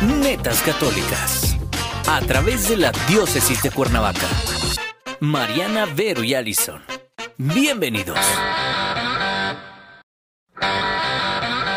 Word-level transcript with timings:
Netas 0.00 0.62
Católicas. 0.62 1.58
A 2.08 2.20
través 2.20 2.68
de 2.68 2.76
la 2.76 2.92
Diócesis 3.08 3.60
de 3.64 3.72
Cuernavaca. 3.72 4.28
Mariana, 5.18 5.86
Vero 5.92 6.22
y 6.22 6.34
Allison. 6.34 6.80
Bienvenidos. 7.36 8.16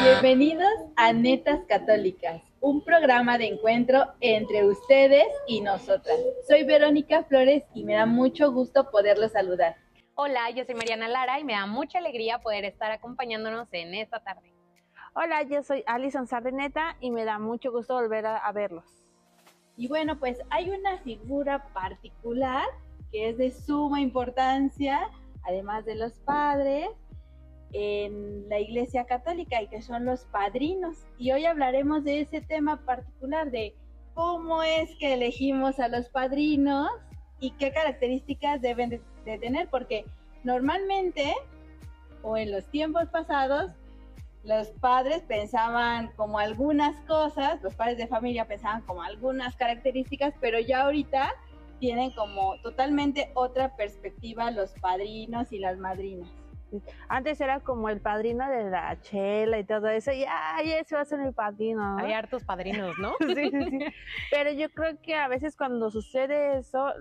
Bienvenidos 0.04 0.70
a 0.98 1.14
Netas 1.14 1.62
Católicas, 1.68 2.44
un 2.60 2.84
programa 2.84 3.40
de 3.40 3.48
encuentro 3.48 4.14
entre 4.20 4.68
ustedes 4.68 5.26
y 5.48 5.62
nosotras. 5.62 6.18
Soy 6.48 6.64
Verónica 6.64 7.24
Flores 7.24 7.64
y 7.74 7.84
me 7.86 7.96
da 7.96 8.06
mucho 8.06 8.52
gusto 8.52 8.92
poderlos 8.92 9.32
saludar. 9.32 9.78
Hola, 10.14 10.48
yo 10.52 10.64
soy 10.64 10.76
Mariana 10.76 11.08
Lara 11.08 11.40
y 11.40 11.44
me 11.44 11.54
da 11.54 11.66
mucha 11.66 11.98
alegría 11.98 12.38
poder 12.38 12.66
estar 12.66 12.92
acompañándonos 12.92 13.68
en 13.72 13.96
esta 13.96 14.20
tarde. 14.20 14.51
Hola, 15.14 15.44
yo 15.44 15.62
soy 15.62 15.84
Alison 15.88 16.26
Sardeneta 16.26 16.96
y 17.02 17.12
me 17.12 17.26
da 17.26 17.38
mucho 17.38 17.70
gusto 17.70 17.96
volver 17.96 18.26
a, 18.26 18.50
verlos. 18.54 18.86
Y 19.76 19.90
bueno, 19.90 20.18
pues 20.18 20.40
hay 20.50 20.70
una 20.70 21.00
figura 21.00 21.66
particular 21.74 22.64
que 23.12 23.28
es 23.28 23.38
de 23.38 23.52
suma 23.52 24.00
importancia, 24.00 25.10
además 25.44 25.84
de 25.84 25.96
los 25.96 26.14
padres, 26.20 26.88
en 27.74 28.48
la 28.48 28.62
Iglesia 28.62 29.04
Católica 29.04 29.62
y 29.62 29.68
que 29.68 29.82
son 29.82 30.06
los 30.06 30.24
padrinos. 30.28 31.06
Y 31.18 31.34
hoy 31.34 31.44
hablaremos 31.46 32.06
de 32.06 32.22
ese 32.22 32.40
tema 32.40 32.78
particular, 32.86 33.52
de 33.52 33.76
cómo 34.14 34.64
es 34.64 34.96
que 34.98 35.16
elegimos 35.16 35.82
a 35.82 35.90
los 35.90 36.08
padrinos 36.08 36.90
y 37.42 37.52
qué 37.52 37.74
características 37.74 38.62
deben 38.62 38.90
de, 38.90 39.38
tener, 39.40 39.70
porque 39.70 40.06
normalmente 40.46 41.34
o 42.24 42.38
en 42.38 42.50
los 42.50 42.66
tiempos 42.68 43.10
pasados 43.10 43.72
los 44.44 44.70
padres 44.72 45.22
pensaban 45.22 46.12
como 46.16 46.40
algunas 46.40 46.96
cosas, 47.02 47.62
los 47.62 47.76
padres 47.76 47.98
de 47.98 48.08
familia 48.08 48.48
pensaban 48.48 48.82
como 48.82 49.04
algunas 49.04 49.56
características, 49.56 50.34
pero 50.40 50.60
ya 50.60 50.84
ahorita 50.84 51.32
tienen 51.80 52.12
como 52.12 52.60
totalmente 52.62 53.32
otra 53.34 53.76
perspectiva 53.76 54.52
los 54.52 54.74
padrinos 54.80 55.52
y 55.52 55.60
las 55.60 55.78
madrinas. 55.78 56.30
Antes 57.10 57.42
era 57.42 57.60
como 57.60 57.90
el 57.90 58.00
padrino 58.00 58.48
de 58.50 58.70
la 58.70 59.00
chela 59.02 59.60
y 59.60 59.66
todo 59.66 59.90
eso, 59.90 60.12
y 60.14 60.24
ay, 60.28 60.72
ese 60.72 60.96
va 60.96 61.02
a 61.02 61.06
ser 61.06 61.20
mi 61.20 61.32
padrino. 61.32 61.98
Hay 61.98 62.14
hartos 62.14 62.44
padrinos, 62.46 62.98
¿no? 62.98 63.14
sí, 63.20 63.50
sí, 63.52 63.70
sí. 63.70 63.80
Pero 64.32 64.52
yo 64.52 64.70
creo 64.70 65.00
que 65.02 65.16
a 65.16 65.28
veces 65.28 65.58
cuando 65.58 65.92
sucede 65.92 66.60
eso, 66.60 66.94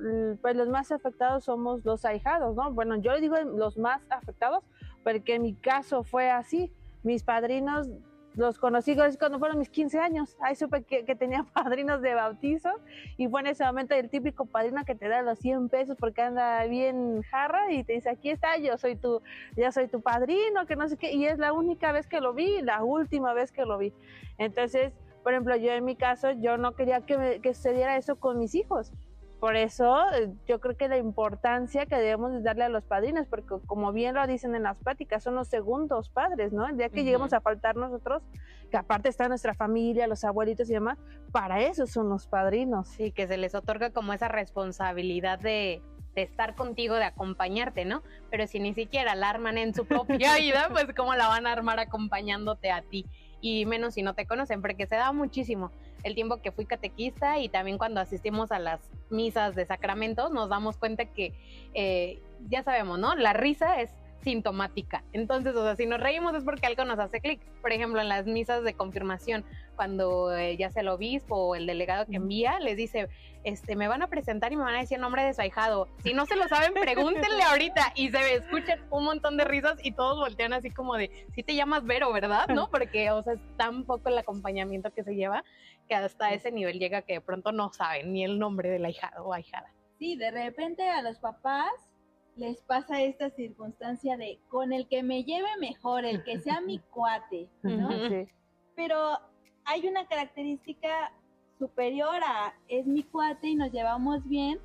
pues 0.42 0.56
los 0.56 0.68
más 0.68 0.90
afectados 0.90 1.44
somos 1.44 1.84
los 1.84 2.04
ahijados, 2.04 2.56
¿no? 2.56 2.72
Bueno, 2.72 2.96
yo 2.96 3.18
digo 3.20 3.36
los 3.36 3.78
más 3.78 4.02
afectados 4.10 4.64
porque 5.04 5.36
en 5.36 5.42
mi 5.42 5.54
caso 5.54 6.02
fue 6.02 6.30
así. 6.30 6.72
Mis 7.02 7.22
padrinos 7.24 7.88
los 8.34 8.58
conocí 8.58 8.96
cuando 9.18 9.38
fueron 9.38 9.58
mis 9.58 9.70
15 9.70 9.98
años. 9.98 10.36
Ahí 10.40 10.54
supe 10.54 10.82
que, 10.82 11.02
tenía 11.16 11.44
padrinos 11.54 12.00
de 12.00 12.14
bautizo 12.14 12.70
y 13.16 13.28
fue 13.28 13.40
en 13.40 13.48
ese 13.48 13.64
momento 13.64 13.94
el 13.94 14.08
típico 14.08 14.46
padrino 14.46 14.84
que 14.84 14.94
te 14.94 15.08
da 15.08 15.22
los 15.22 15.38
100 15.38 15.68
pesos 15.68 15.96
porque 15.98 16.22
anda 16.22 16.64
bien 16.66 17.22
jarra 17.22 17.72
y 17.72 17.84
te 17.84 17.94
dice, 17.94 18.10
aquí 18.10 18.30
está, 18.30 18.56
yo 18.58 18.76
soy 18.78 18.96
tu, 18.96 19.20
ya 19.56 19.72
soy 19.72 19.88
tu 19.88 20.00
padrino, 20.00 20.66
que 20.66 20.76
no 20.76 20.88
sé 20.88 20.96
qué. 20.96 21.12
Y 21.12 21.26
es 21.26 21.38
la 21.38 21.52
única 21.52 21.92
vez 21.92 22.06
que 22.06 22.20
lo 22.20 22.32
vi, 22.32 22.62
la 22.62 22.82
última 22.84 23.32
vez 23.32 23.52
que 23.52 23.64
lo 23.64 23.78
vi. 23.78 23.92
Entonces, 24.38 24.92
por 25.22 25.32
ejemplo, 25.32 25.56
yo 25.56 25.72
en 25.72 25.84
mi 25.84 25.96
caso, 25.96 26.30
yo 26.32 26.56
no 26.56 26.72
quería 26.72 27.02
que, 27.02 27.40
que 27.42 27.54
sucediera 27.54 27.96
eso 27.96 28.16
con 28.16 28.38
mis 28.38 28.54
hijos. 28.54 28.92
Por 29.40 29.56
eso 29.56 29.96
eh, 30.12 30.30
yo 30.46 30.60
creo 30.60 30.76
que 30.76 30.86
la 30.86 30.98
importancia 30.98 31.86
que 31.86 31.96
debemos 31.96 32.42
darle 32.42 32.64
a 32.64 32.68
los 32.68 32.84
padrinos, 32.84 33.26
porque 33.26 33.54
como 33.66 33.90
bien 33.90 34.14
lo 34.14 34.26
dicen 34.26 34.54
en 34.54 34.64
las 34.64 34.76
pláticas, 34.76 35.22
son 35.22 35.34
los 35.34 35.48
segundos 35.48 36.10
padres, 36.10 36.52
¿no? 36.52 36.68
El 36.68 36.76
día 36.76 36.90
que 36.90 37.04
lleguemos 37.04 37.32
a 37.32 37.40
faltar 37.40 37.74
nosotros, 37.74 38.22
que 38.70 38.76
aparte 38.76 39.08
está 39.08 39.28
nuestra 39.28 39.54
familia, 39.54 40.06
los 40.06 40.24
abuelitos 40.24 40.68
y 40.68 40.74
demás, 40.74 40.98
para 41.32 41.62
eso 41.62 41.86
son 41.86 42.10
los 42.10 42.26
padrinos. 42.26 42.88
Sí, 42.88 43.12
que 43.12 43.26
se 43.26 43.38
les 43.38 43.54
otorga 43.54 43.90
como 43.90 44.12
esa 44.12 44.28
responsabilidad 44.28 45.38
de, 45.38 45.82
de 46.14 46.22
estar 46.22 46.54
contigo, 46.54 46.96
de 46.96 47.04
acompañarte, 47.04 47.86
¿no? 47.86 48.02
Pero 48.30 48.46
si 48.46 48.60
ni 48.60 48.74
siquiera 48.74 49.14
la 49.14 49.30
arman 49.30 49.56
en 49.56 49.74
su 49.74 49.86
propia 49.86 50.34
vida, 50.38 50.68
pues 50.70 50.86
cómo 50.94 51.14
la 51.14 51.28
van 51.28 51.46
a 51.46 51.52
armar 51.52 51.80
acompañándote 51.80 52.70
a 52.70 52.82
ti 52.82 53.06
y 53.40 53.64
menos 53.64 53.94
si 53.94 54.02
no 54.02 54.14
te 54.14 54.26
conocen, 54.26 54.60
porque 54.60 54.86
se 54.86 54.96
da 54.96 55.12
muchísimo 55.12 55.72
el 56.02 56.14
tiempo 56.14 56.40
que 56.40 56.52
fui 56.52 56.66
catequista 56.66 57.38
y 57.38 57.48
también 57.48 57.78
cuando 57.78 58.00
asistimos 58.00 58.52
a 58.52 58.58
las 58.58 58.80
misas 59.10 59.54
de 59.54 59.66
sacramentos 59.66 60.30
nos 60.30 60.48
damos 60.48 60.76
cuenta 60.76 61.04
que 61.04 61.34
eh, 61.74 62.20
ya 62.48 62.62
sabemos, 62.62 62.98
¿no? 62.98 63.14
La 63.14 63.32
risa 63.32 63.80
es 63.80 63.90
sintomática. 64.22 65.02
Entonces, 65.12 65.54
o 65.56 65.64
sea, 65.64 65.76
si 65.76 65.86
nos 65.86 66.00
reímos 66.00 66.34
es 66.34 66.44
porque 66.44 66.66
algo 66.66 66.84
nos 66.84 66.98
hace 66.98 67.20
clic. 67.20 67.40
Por 67.60 67.72
ejemplo, 67.72 68.00
en 68.00 68.08
las 68.08 68.26
misas 68.26 68.62
de 68.64 68.74
confirmación, 68.74 69.44
cuando 69.76 70.36
eh, 70.36 70.56
ya 70.56 70.70
sea 70.70 70.82
el 70.82 70.88
obispo 70.88 71.36
o 71.36 71.54
el 71.54 71.66
delegado 71.66 72.06
que 72.06 72.16
envía, 72.16 72.60
les 72.60 72.76
dice, 72.76 73.08
este, 73.44 73.76
me 73.76 73.88
van 73.88 74.02
a 74.02 74.08
presentar 74.08 74.52
y 74.52 74.56
me 74.56 74.62
van 74.62 74.74
a 74.74 74.80
decir 74.80 74.96
el 74.96 75.00
nombre 75.00 75.24
de 75.24 75.32
su 75.32 75.40
ahijado. 75.40 75.88
Si 76.02 76.12
no 76.12 76.26
se 76.26 76.36
lo 76.36 76.48
saben, 76.48 76.74
pregúntenle 76.80 77.42
ahorita. 77.42 77.92
Y 77.94 78.10
se 78.10 78.34
escuchan 78.34 78.80
un 78.90 79.04
montón 79.04 79.36
de 79.36 79.44
risas 79.44 79.78
y 79.82 79.92
todos 79.92 80.18
voltean 80.18 80.52
así 80.52 80.70
como 80.70 80.96
de, 80.96 81.26
si 81.34 81.42
te 81.42 81.54
llamas 81.54 81.84
Vero, 81.84 82.12
¿verdad? 82.12 82.48
¿No? 82.48 82.68
Porque, 82.70 83.10
o 83.10 83.22
sea, 83.22 83.34
es 83.34 83.40
tan 83.56 83.84
poco 83.84 84.08
el 84.10 84.18
acompañamiento 84.18 84.92
que 84.92 85.02
se 85.02 85.14
lleva 85.14 85.44
que 85.90 85.96
hasta 85.96 86.32
ese 86.32 86.52
nivel 86.52 86.78
llega 86.78 87.02
que 87.02 87.14
de 87.14 87.20
pronto 87.20 87.50
no 87.50 87.72
saben 87.72 88.12
ni 88.12 88.22
el 88.22 88.38
nombre 88.38 88.70
del 88.70 88.84
ahijado 88.84 89.26
o 89.26 89.32
ahijada. 89.32 89.74
Sí, 89.98 90.14
de 90.14 90.30
repente 90.30 90.88
a 90.88 91.02
los 91.02 91.18
papás 91.18 91.72
les 92.36 92.62
pasa 92.62 93.02
esta 93.02 93.30
circunstancia 93.30 94.16
de 94.16 94.38
con 94.48 94.72
el 94.72 94.86
que 94.86 95.02
me 95.02 95.24
lleve 95.24 95.48
mejor, 95.58 96.04
el 96.04 96.22
que 96.22 96.38
sea 96.38 96.60
mi 96.60 96.78
cuate, 96.94 97.48
¿no? 97.64 97.88
Pero 98.76 99.18
hay 99.64 99.88
una 99.88 100.06
característica 100.06 101.12
superior 101.58 102.22
a 102.24 102.54
es 102.68 102.86
mi 102.86 103.02
cuate 103.02 103.48
y 103.48 103.56
nos 103.56 103.72
llevamos 103.72 104.26
bien, 104.28 104.60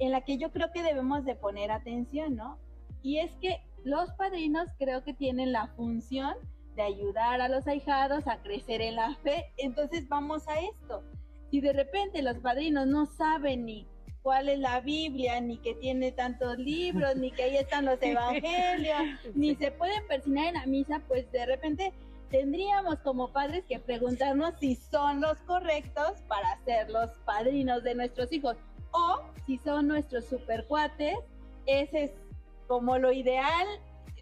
en 0.00 0.10
la 0.10 0.20
que 0.20 0.36
yo 0.36 0.52
creo 0.52 0.70
que 0.70 0.82
debemos 0.82 1.24
de 1.24 1.34
poner 1.34 1.70
atención, 1.70 2.36
¿no? 2.36 2.58
Y 3.02 3.20
es 3.20 3.34
que 3.36 3.62
los 3.84 4.12
padrinos 4.12 4.68
creo 4.78 5.02
que 5.02 5.14
tienen 5.14 5.50
la 5.50 5.68
función 5.68 6.34
de 6.74 6.82
ayudar 6.82 7.40
a 7.40 7.48
los 7.48 7.66
ahijados 7.66 8.26
a 8.26 8.42
crecer 8.42 8.80
en 8.80 8.96
la 8.96 9.14
fe. 9.16 9.52
Entonces 9.56 10.08
vamos 10.08 10.46
a 10.48 10.58
esto. 10.60 11.02
Si 11.50 11.60
de 11.60 11.72
repente 11.72 12.22
los 12.22 12.38
padrinos 12.38 12.86
no 12.86 13.06
saben 13.06 13.66
ni 13.66 13.86
cuál 14.22 14.48
es 14.48 14.58
la 14.58 14.80
Biblia, 14.80 15.40
ni 15.40 15.58
que 15.58 15.74
tiene 15.74 16.12
tantos 16.12 16.56
libros, 16.58 17.16
ni 17.16 17.30
que 17.30 17.42
ahí 17.42 17.56
están 17.56 17.84
los 17.84 17.98
evangelios, 18.02 19.02
ni 19.34 19.54
se 19.56 19.70
pueden 19.72 20.06
persinar 20.06 20.48
en 20.48 20.54
la 20.54 20.66
misa, 20.66 21.02
pues 21.08 21.30
de 21.32 21.44
repente 21.44 21.92
tendríamos 22.30 22.98
como 23.00 23.32
padres 23.32 23.64
que 23.68 23.78
preguntarnos 23.78 24.54
si 24.58 24.76
son 24.76 25.20
los 25.20 25.36
correctos 25.42 26.22
para 26.28 26.58
ser 26.64 26.88
los 26.90 27.10
padrinos 27.26 27.82
de 27.82 27.94
nuestros 27.94 28.32
hijos 28.32 28.56
o 28.92 29.20
si 29.44 29.58
son 29.58 29.88
nuestros 29.88 30.24
supercuates. 30.26 31.18
Ese 31.66 32.04
es 32.04 32.12
como 32.66 32.96
lo 32.98 33.12
ideal. 33.12 33.66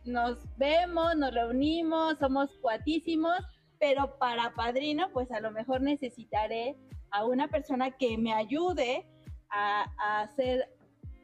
Nos 0.05 0.39
vemos, 0.57 1.17
nos 1.17 1.35
reunimos, 1.35 2.19
somos 2.19 2.51
cuatísimos, 2.61 3.39
pero 3.79 4.19
para 4.19 4.55
padrino, 4.55 5.11
pues 5.13 5.31
a 5.31 5.41
lo 5.41 5.51
mejor 5.51 5.81
necesitaré 5.83 6.77
a 7.11 7.25
una 7.27 7.49
persona 7.49 7.91
que 7.91 8.17
me 8.19 8.33
ayude 8.33 9.07
a, 9.51 10.23
hacer, 10.23 10.69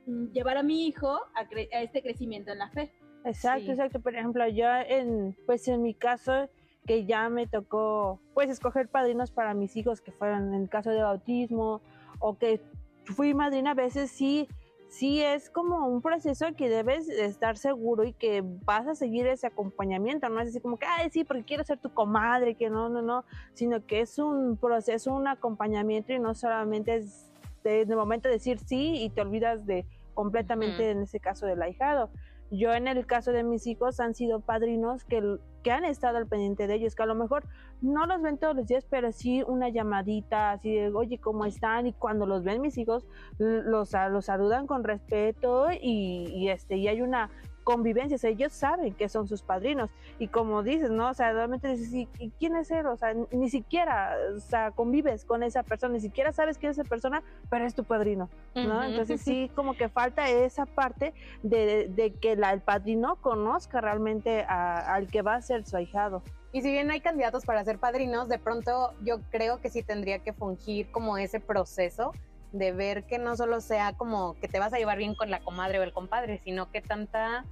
mm, 0.06 0.32
llevar 0.32 0.56
a 0.56 0.62
mi 0.62 0.86
hijo 0.86 1.20
a, 1.34 1.46
este 1.80 2.02
crecimiento 2.02 2.52
en 2.52 2.58
la 2.58 2.70
fe. 2.70 2.92
Exacto, 3.24 3.72
exacto. 3.72 4.00
Por 4.00 4.14
ejemplo, 4.14 4.46
yo 4.48 4.66
en, 4.68 5.36
pues 5.46 5.66
en 5.68 5.82
mi 5.82 5.94
caso, 5.94 6.48
que 6.86 7.04
ya 7.04 7.28
me 7.28 7.46
tocó, 7.46 8.20
pues 8.34 8.48
escoger 8.48 8.88
padrinos 8.88 9.32
para 9.32 9.54
mis 9.54 9.76
hijos, 9.76 10.00
que 10.00 10.12
fueron 10.12 10.54
en 10.54 10.62
el 10.62 10.68
caso 10.68 10.90
de 10.90 11.02
bautismo, 11.02 11.80
o 12.20 12.38
que 12.38 12.60
fui 13.04 13.34
madrina, 13.34 13.72
a 13.72 13.74
veces 13.74 14.10
sí, 14.10 14.48
sí 14.88 15.22
es 15.22 15.50
como 15.50 15.86
un 15.88 16.00
proceso 16.02 16.46
que 16.56 16.68
debes 16.68 17.08
estar 17.08 17.56
seguro 17.56 18.04
y 18.04 18.12
que 18.12 18.42
vas 18.64 18.86
a 18.86 18.94
seguir 18.94 19.26
ese 19.26 19.46
acompañamiento, 19.46 20.28
no 20.28 20.40
es 20.40 20.48
así 20.48 20.60
como 20.60 20.78
que, 20.78 20.86
ay, 20.86 21.10
sí, 21.10 21.24
porque 21.24 21.44
quiero 21.44 21.64
ser 21.64 21.78
tu 21.78 21.92
comadre, 21.92 22.54
que 22.54 22.70
no, 22.70 22.88
no, 22.88 23.02
no, 23.02 23.24
sino 23.54 23.84
que 23.84 24.00
es 24.00 24.18
un 24.18 24.56
proceso, 24.56 25.12
un 25.12 25.28
acompañamiento 25.28 26.12
y 26.12 26.18
no 26.18 26.34
solamente 26.34 26.96
es 26.96 27.26
de, 27.64 27.96
momento 27.96 28.28
decir 28.28 28.60
sí 28.60 29.02
y 29.02 29.10
te 29.10 29.20
olvidas 29.20 29.66
de 29.66 29.86
completamente 30.16 30.90
en 30.90 31.02
ese 31.02 31.20
caso 31.20 31.46
del 31.46 31.62
ahijado. 31.62 32.10
Yo 32.50 32.72
en 32.72 32.88
el 32.88 33.06
caso 33.06 33.32
de 33.32 33.42
mis 33.42 33.66
hijos 33.66 34.00
han 34.00 34.14
sido 34.14 34.40
padrinos 34.40 35.04
que, 35.04 35.38
que 35.62 35.70
han 35.72 35.84
estado 35.84 36.16
al 36.16 36.26
pendiente 36.26 36.66
de 36.66 36.74
ellos, 36.74 36.94
que 36.94 37.02
a 37.02 37.06
lo 37.06 37.14
mejor 37.14 37.44
no 37.82 38.06
los 38.06 38.22
ven 38.22 38.38
todos 38.38 38.56
los 38.56 38.66
días, 38.66 38.86
pero 38.88 39.12
sí 39.12 39.42
una 39.46 39.68
llamadita 39.68 40.52
así 40.52 40.72
de, 40.72 40.88
oye, 40.88 41.18
¿cómo 41.18 41.44
están? 41.44 41.86
Y 41.86 41.92
cuando 41.92 42.24
los 42.24 42.44
ven 42.44 42.60
mis 42.60 42.78
hijos, 42.78 43.06
los, 43.38 43.92
los 44.10 44.24
saludan 44.24 44.66
con 44.66 44.84
respeto 44.84 45.68
y, 45.72 46.28
y 46.32 46.48
este, 46.48 46.76
y 46.76 46.88
hay 46.88 47.02
una 47.02 47.30
convivencias, 47.66 48.22
ellos 48.22 48.52
saben 48.52 48.94
que 48.94 49.08
son 49.08 49.26
sus 49.26 49.42
padrinos 49.42 49.90
y 50.20 50.28
como 50.28 50.62
dices, 50.62 50.88
¿no? 50.88 51.10
O 51.10 51.14
sea, 51.14 51.32
realmente 51.32 51.66
dices, 51.66 51.92
¿y 51.92 52.30
quién 52.38 52.54
es 52.54 52.70
él? 52.70 52.86
O 52.86 52.96
sea, 52.96 53.12
ni 53.32 53.50
siquiera, 53.50 54.16
o 54.36 54.38
sea, 54.38 54.70
convives 54.70 55.24
con 55.24 55.42
esa 55.42 55.64
persona, 55.64 55.94
ni 55.94 56.00
siquiera 56.00 56.32
sabes 56.32 56.58
quién 56.58 56.70
es 56.70 56.78
esa 56.78 56.88
persona, 56.88 57.24
pero 57.50 57.66
es 57.66 57.74
tu 57.74 57.82
padrino, 57.82 58.30
¿no? 58.54 58.84
Entonces 58.84 59.20
sí, 59.20 59.50
como 59.56 59.76
que 59.76 59.88
falta 59.88 60.28
esa 60.28 60.64
parte 60.64 61.12
de, 61.42 62.14
que 62.20 62.32
el 62.32 62.60
padrino 62.60 63.16
conozca 63.16 63.80
realmente 63.80 64.42
al 64.42 65.08
que 65.08 65.22
va 65.22 65.34
a 65.34 65.42
ser 65.42 65.66
su 65.66 65.76
ahijado. 65.76 66.22
Y 66.52 66.62
si 66.62 66.70
bien 66.70 66.88
hay 66.92 67.00
candidatos 67.00 67.44
para 67.44 67.64
ser 67.64 67.80
padrinos, 67.80 68.28
de 68.28 68.38
pronto 68.38 68.94
yo 69.02 69.18
creo 69.30 69.60
que 69.60 69.70
sí 69.70 69.82
tendría 69.82 70.20
que 70.20 70.32
fungir 70.32 70.88
como 70.92 71.18
ese 71.18 71.40
proceso 71.40 72.12
de 72.52 72.72
ver 72.72 73.04
que 73.04 73.18
no 73.18 73.36
solo 73.36 73.60
sea 73.60 73.92
como 73.94 74.34
que 74.40 74.48
te 74.48 74.58
vas 74.58 74.72
a 74.72 74.78
llevar 74.78 74.98
bien 74.98 75.14
con 75.14 75.30
la 75.30 75.40
comadre 75.40 75.78
o 75.78 75.82
el 75.82 75.92
compadre, 75.92 76.38
sino 76.38 76.70
que 76.70 76.80
tanta 76.80 77.44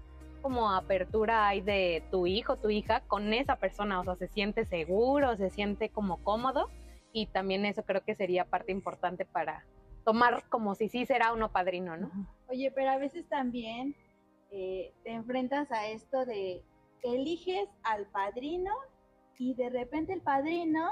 como 0.45 0.71
apertura 0.71 1.49
hay 1.49 1.63
de 1.63 2.03
tu 2.11 2.27
hijo, 2.27 2.57
tu 2.57 2.69
hija 2.69 3.01
con 3.01 3.33
esa 3.33 3.57
persona, 3.57 4.01
o 4.01 4.05
sea, 4.05 4.15
se 4.17 4.29
siente 4.29 4.67
seguro, 4.67 5.37
se 5.37 5.49
siente 5.49 5.89
como 5.89 6.23
cómodo. 6.23 6.69
Y 7.13 7.27
también 7.27 7.65
eso 7.65 7.83
creo 7.85 8.05
que 8.05 8.15
sería 8.15 8.45
parte 8.45 8.71
importante 8.71 9.25
para 9.25 9.65
tomar 10.05 10.47
como 10.51 10.75
si 10.75 10.89
sí 10.89 11.07
será 11.07 11.33
uno 11.33 11.51
padrino, 11.51 11.97
¿no? 11.97 12.11
Oye, 12.49 12.71
pero 12.75 12.91
a 12.91 12.99
veces 12.99 13.27
también 13.29 13.97
eh, 14.51 14.93
te 15.03 15.13
enfrentas 15.13 15.73
a 15.73 15.89
esto 15.89 16.27
de 16.27 16.63
eliges 17.03 17.69
al 17.83 18.07
padrino 18.09 18.73
y 19.39 19.55
de 19.55 19.71
repente 19.71 20.13
el 20.13 20.21
padrino 20.21 20.91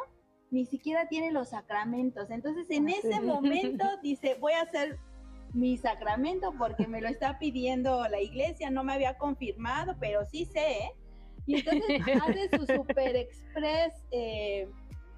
ni 0.53 0.67
siquiera 0.67 1.09
tiene 1.09 1.33
los 1.33 1.49
sacramentos. 1.49 2.31
Entonces 2.31 2.71
en 2.71 2.89
ah, 2.89 2.93
ese 2.93 3.21
momento 3.21 3.85
dice, 4.03 4.37
voy 4.39 4.53
a 4.53 4.63
hacer 4.63 4.99
mi 5.55 5.77
sacramento 5.77 6.55
porque 6.57 6.87
me 6.87 7.01
lo 7.01 7.09
está 7.09 7.39
pidiendo 7.39 8.07
la 8.09 8.21
iglesia, 8.21 8.71
no 8.71 8.85
me 8.85 8.93
había 8.93 9.17
confirmado, 9.19 9.97
pero 9.99 10.25
sí 10.27 10.45
sé. 10.45 10.61
¿eh? 10.61 10.93
Y 11.47 11.57
entonces 11.57 11.83
hace 12.23 12.49
su 12.51 12.67
super 12.67 13.17
express, 13.17 13.95
eh, 14.11 14.69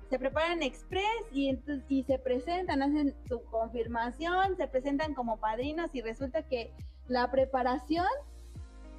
se 0.08 0.18
preparan 0.18 0.62
express 0.62 1.26
y, 1.32 1.48
entonces, 1.48 1.84
y 1.88 2.04
se 2.04 2.18
presentan, 2.18 2.82
hacen 2.82 3.14
su 3.28 3.42
confirmación, 3.44 4.56
se 4.56 4.68
presentan 4.68 5.14
como 5.14 5.38
padrinos 5.38 5.90
y 5.94 6.00
resulta 6.00 6.46
que 6.46 6.72
la 7.08 7.30
preparación 7.30 8.06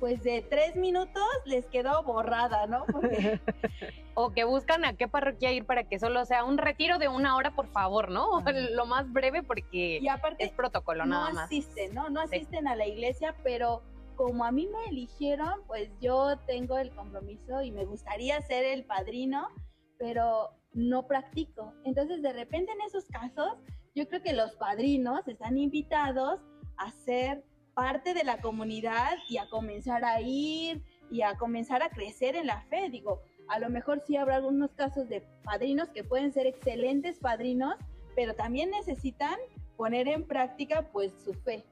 pues 0.05 0.21
de 0.21 0.43
tres 0.47 0.75
minutos 0.75 1.23
les 1.45 1.65
quedó 1.65 2.03
borrada, 2.03 2.67
¿no? 2.67 2.85
o 4.13 4.33
que 4.33 4.43
buscan 4.43 4.85
a 4.85 4.93
qué 4.93 5.07
parroquia 5.07 5.51
ir 5.51 5.65
para 5.65 5.85
que 5.85 5.97
solo 5.97 6.23
sea 6.25 6.43
un 6.43 6.59
retiro 6.59 6.99
de 6.99 7.07
una 7.07 7.35
hora, 7.35 7.55
por 7.55 7.65
favor, 7.69 8.11
¿no? 8.11 8.43
Lo 8.73 8.85
más 8.85 9.11
breve 9.11 9.41
porque 9.41 9.97
y 9.99 10.07
aparte, 10.07 10.43
es 10.43 10.51
protocolo 10.51 11.07
nada 11.07 11.25
más. 11.25 11.33
No 11.33 11.39
asisten, 11.39 11.95
¿no? 11.95 12.11
No 12.11 12.21
asisten 12.21 12.67
a 12.67 12.75
la 12.75 12.85
iglesia, 12.85 13.35
pero 13.43 13.81
como 14.15 14.45
a 14.45 14.51
mí 14.51 14.67
me 14.67 14.91
eligieron, 14.91 15.63
pues 15.65 15.89
yo 15.99 16.37
tengo 16.45 16.77
el 16.77 16.93
compromiso 16.93 17.63
y 17.63 17.71
me 17.71 17.85
gustaría 17.85 18.39
ser 18.41 18.63
el 18.63 18.85
padrino, 18.85 19.47
pero 19.97 20.51
no 20.73 21.07
practico. 21.07 21.73
Entonces, 21.83 22.21
de 22.21 22.31
repente 22.31 22.71
en 22.73 22.81
esos 22.81 23.05
casos, 23.05 23.57
yo 23.95 24.07
creo 24.07 24.21
que 24.21 24.33
los 24.33 24.55
padrinos 24.57 25.27
están 25.27 25.57
invitados 25.57 26.41
a 26.77 26.91
ser 26.91 27.43
parte 27.75 28.13
de 28.13 28.24
la 28.24 28.42
comunidad 28.42 29.18
y 29.30 29.38
a 29.38 29.48
comenzar 29.50 30.04
a 30.04 30.22
ir 30.22 30.81
y 31.12 31.22
a 31.22 31.38
comenzar 31.38 31.83
a 31.83 31.89
crecer 31.89 32.36
en 32.36 32.48
la 32.48 32.62
fe. 32.62 32.89
Digo, 32.89 33.22
a 33.48 33.60
lo 33.60 33.69
mejor 33.69 34.01
sí 34.07 34.18
habrá 34.18 34.38
algunos 34.38 34.72
casos 34.72 35.07
de 35.07 35.22
padrinos 35.44 35.89
que 35.89 36.04
pueden 36.04 36.31
ser 36.31 36.48
excelentes 36.48 37.19
padrinos, 37.19 37.75
pero 38.16 38.33
también 38.33 38.72
necesitan 38.72 39.36
poner 39.77 40.07
en 40.07 40.25
práctica 40.25 40.89
pues 40.92 41.13
su 41.24 41.33
fe. 41.33 41.66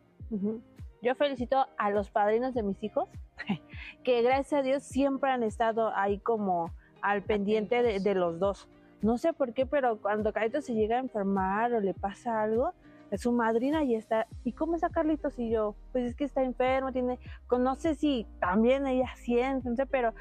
Yo 1.02 1.16
felicito 1.16 1.66
a 1.78 1.90
los 1.90 2.12
padrinos 2.12 2.54
de 2.54 2.64
mis 2.64 2.82
hijos, 2.84 3.10
que 4.04 4.22
gracias 4.22 4.60
a 4.60 4.62
Dios 4.62 4.84
siempre 4.84 5.32
han 5.32 5.44
estado 5.44 5.96
ahí 5.96 6.20
como 6.20 6.72
al 7.02 7.24
pendiente 7.24 7.82
de, 7.82 8.00
de 8.00 8.16
los 8.16 8.40
dos. 8.40 8.70
No 9.02 9.18
sé 9.18 9.34
por 9.34 9.54
qué, 9.54 9.66
pero 9.66 10.02
cuando 10.02 10.32
Caito 10.32 10.62
se 10.62 10.74
llega 10.74 10.98
a 10.98 11.00
enfermar 11.00 11.74
o 11.74 11.82
le 11.82 11.94
pasa 11.94 12.42
algo, 12.42 12.74
su 13.18 13.32
madrina 13.32 13.84
y 13.84 13.96
está, 13.96 14.28
¿y 14.44 14.54
cómo 14.54 14.76
está 14.76 14.90
Carlitos? 14.90 15.38
Y 15.40 15.50
yo, 15.50 15.76
pues 15.92 16.06
es 16.06 16.16
que 16.16 16.24
está 16.24 16.44
enfermo, 16.44 16.92
tiene, 16.92 17.20
no 17.52 17.76
sé 17.76 17.96
si 17.96 18.28
también 18.40 18.88
ella 18.88 19.12
siente, 19.16 19.70
no 19.70 19.76
sé, 19.76 19.86
pero 19.86 20.14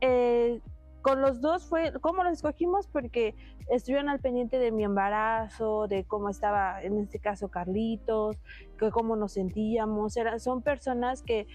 eh, 0.00 0.60
con 1.02 1.20
los 1.20 1.40
dos 1.40 1.66
fue, 1.66 1.92
¿cómo 2.00 2.22
los 2.22 2.34
escogimos? 2.34 2.86
Porque 2.86 3.34
estuvieron 3.68 4.08
al 4.08 4.20
pendiente 4.20 4.58
de 4.58 4.70
mi 4.70 4.84
embarazo, 4.84 5.88
de 5.88 6.04
cómo 6.04 6.28
estaba, 6.28 6.82
en 6.82 6.98
este 6.98 7.18
caso, 7.18 7.48
Carlitos, 7.48 8.36
que 8.78 8.90
cómo 8.90 9.16
nos 9.16 9.32
sentíamos, 9.32 10.16
eran, 10.16 10.38
son 10.40 10.62
personas 10.62 11.22
que 11.22 11.46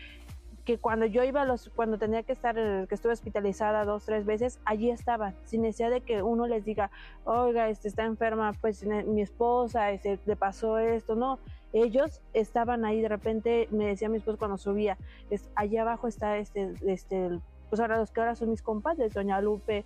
que 0.68 0.78
cuando 0.78 1.06
yo 1.06 1.24
iba 1.24 1.44
a 1.44 1.46
los, 1.46 1.70
cuando 1.70 1.98
tenía 1.98 2.24
que 2.24 2.34
estar, 2.34 2.54
que 2.56 2.94
estuve 2.94 3.14
hospitalizada 3.14 3.86
dos, 3.86 4.04
tres 4.04 4.26
veces, 4.26 4.60
allí 4.66 4.90
estaban, 4.90 5.34
sin 5.46 5.62
necesidad 5.62 5.90
de 5.90 6.02
que 6.02 6.22
uno 6.22 6.46
les 6.46 6.66
diga, 6.66 6.92
oiga, 7.24 7.70
este 7.70 7.88
está 7.88 8.04
enferma, 8.04 8.52
pues 8.60 8.86
mi 8.86 9.22
esposa, 9.22 9.92
este, 9.92 10.20
le 10.26 10.36
pasó 10.36 10.78
esto, 10.78 11.16
no, 11.16 11.40
ellos 11.72 12.22
estaban 12.34 12.84
ahí, 12.84 13.00
de 13.00 13.08
repente 13.08 13.70
me 13.72 13.86
decía 13.86 14.10
mi 14.10 14.18
esposo 14.18 14.38
cuando 14.38 14.58
subía, 14.58 14.98
es, 15.30 15.50
allá 15.56 15.84
abajo 15.84 16.10
está 16.10 16.38
este, 16.38 16.74
este, 16.86 17.40
pues 17.70 17.80
ahora 17.80 17.98
los 17.98 18.12
que 18.12 18.20
ahora 18.20 18.36
son 18.36 18.50
mis 18.50 18.62
compadres, 18.62 19.14
doña 19.14 19.40
Lupe, 19.40 19.86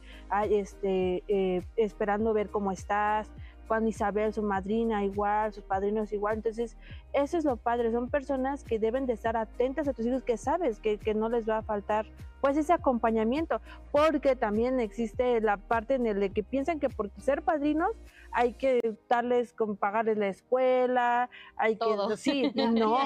este, 0.50 1.24
eh, 1.28 1.62
esperando 1.76 2.34
ver 2.34 2.50
cómo 2.50 2.72
estás, 2.72 3.30
Juan 3.72 3.88
Isabel, 3.88 4.34
su 4.34 4.44
madrina 4.44 5.06
igual, 5.06 5.54
sus 5.54 5.64
padrinos 5.64 6.12
igual. 6.12 6.36
Entonces, 6.36 6.76
eso 7.14 7.38
es 7.38 7.46
lo 7.46 7.56
padre, 7.56 7.90
son 7.94 8.10
personas 8.10 8.66
que 8.66 8.80
deben 8.80 9.06
de 9.06 9.14
estar 9.14 9.38
atentas 9.38 9.88
a 9.88 9.94
tus 9.94 10.06
hijos, 10.06 10.24
que 10.24 10.36
sabes 10.36 10.82
que, 10.82 11.00
no 11.16 11.30
les 11.30 11.48
va 11.48 11.60
a 11.60 11.62
faltar 11.62 12.06
pues 12.42 12.58
ese 12.58 12.74
acompañamiento, 12.74 13.62
porque 13.94 14.36
también 14.36 14.82
existe 14.82 15.40
la 15.40 15.56
parte 15.56 15.94
en 15.94 16.06
el 16.06 16.34
que 16.34 16.44
piensan 16.44 16.82
que 16.82 16.90
por 16.90 17.12
ser 17.18 17.44
padrinos 17.44 17.92
hay 18.34 18.56
que 18.56 18.82
darles, 19.08 19.54
con 19.54 19.78
pagarles 19.78 20.18
la 20.18 20.28
escuela, 20.28 21.30
hay 21.56 21.78
que, 21.78 22.18
sí, 22.18 22.52
no, 22.56 23.00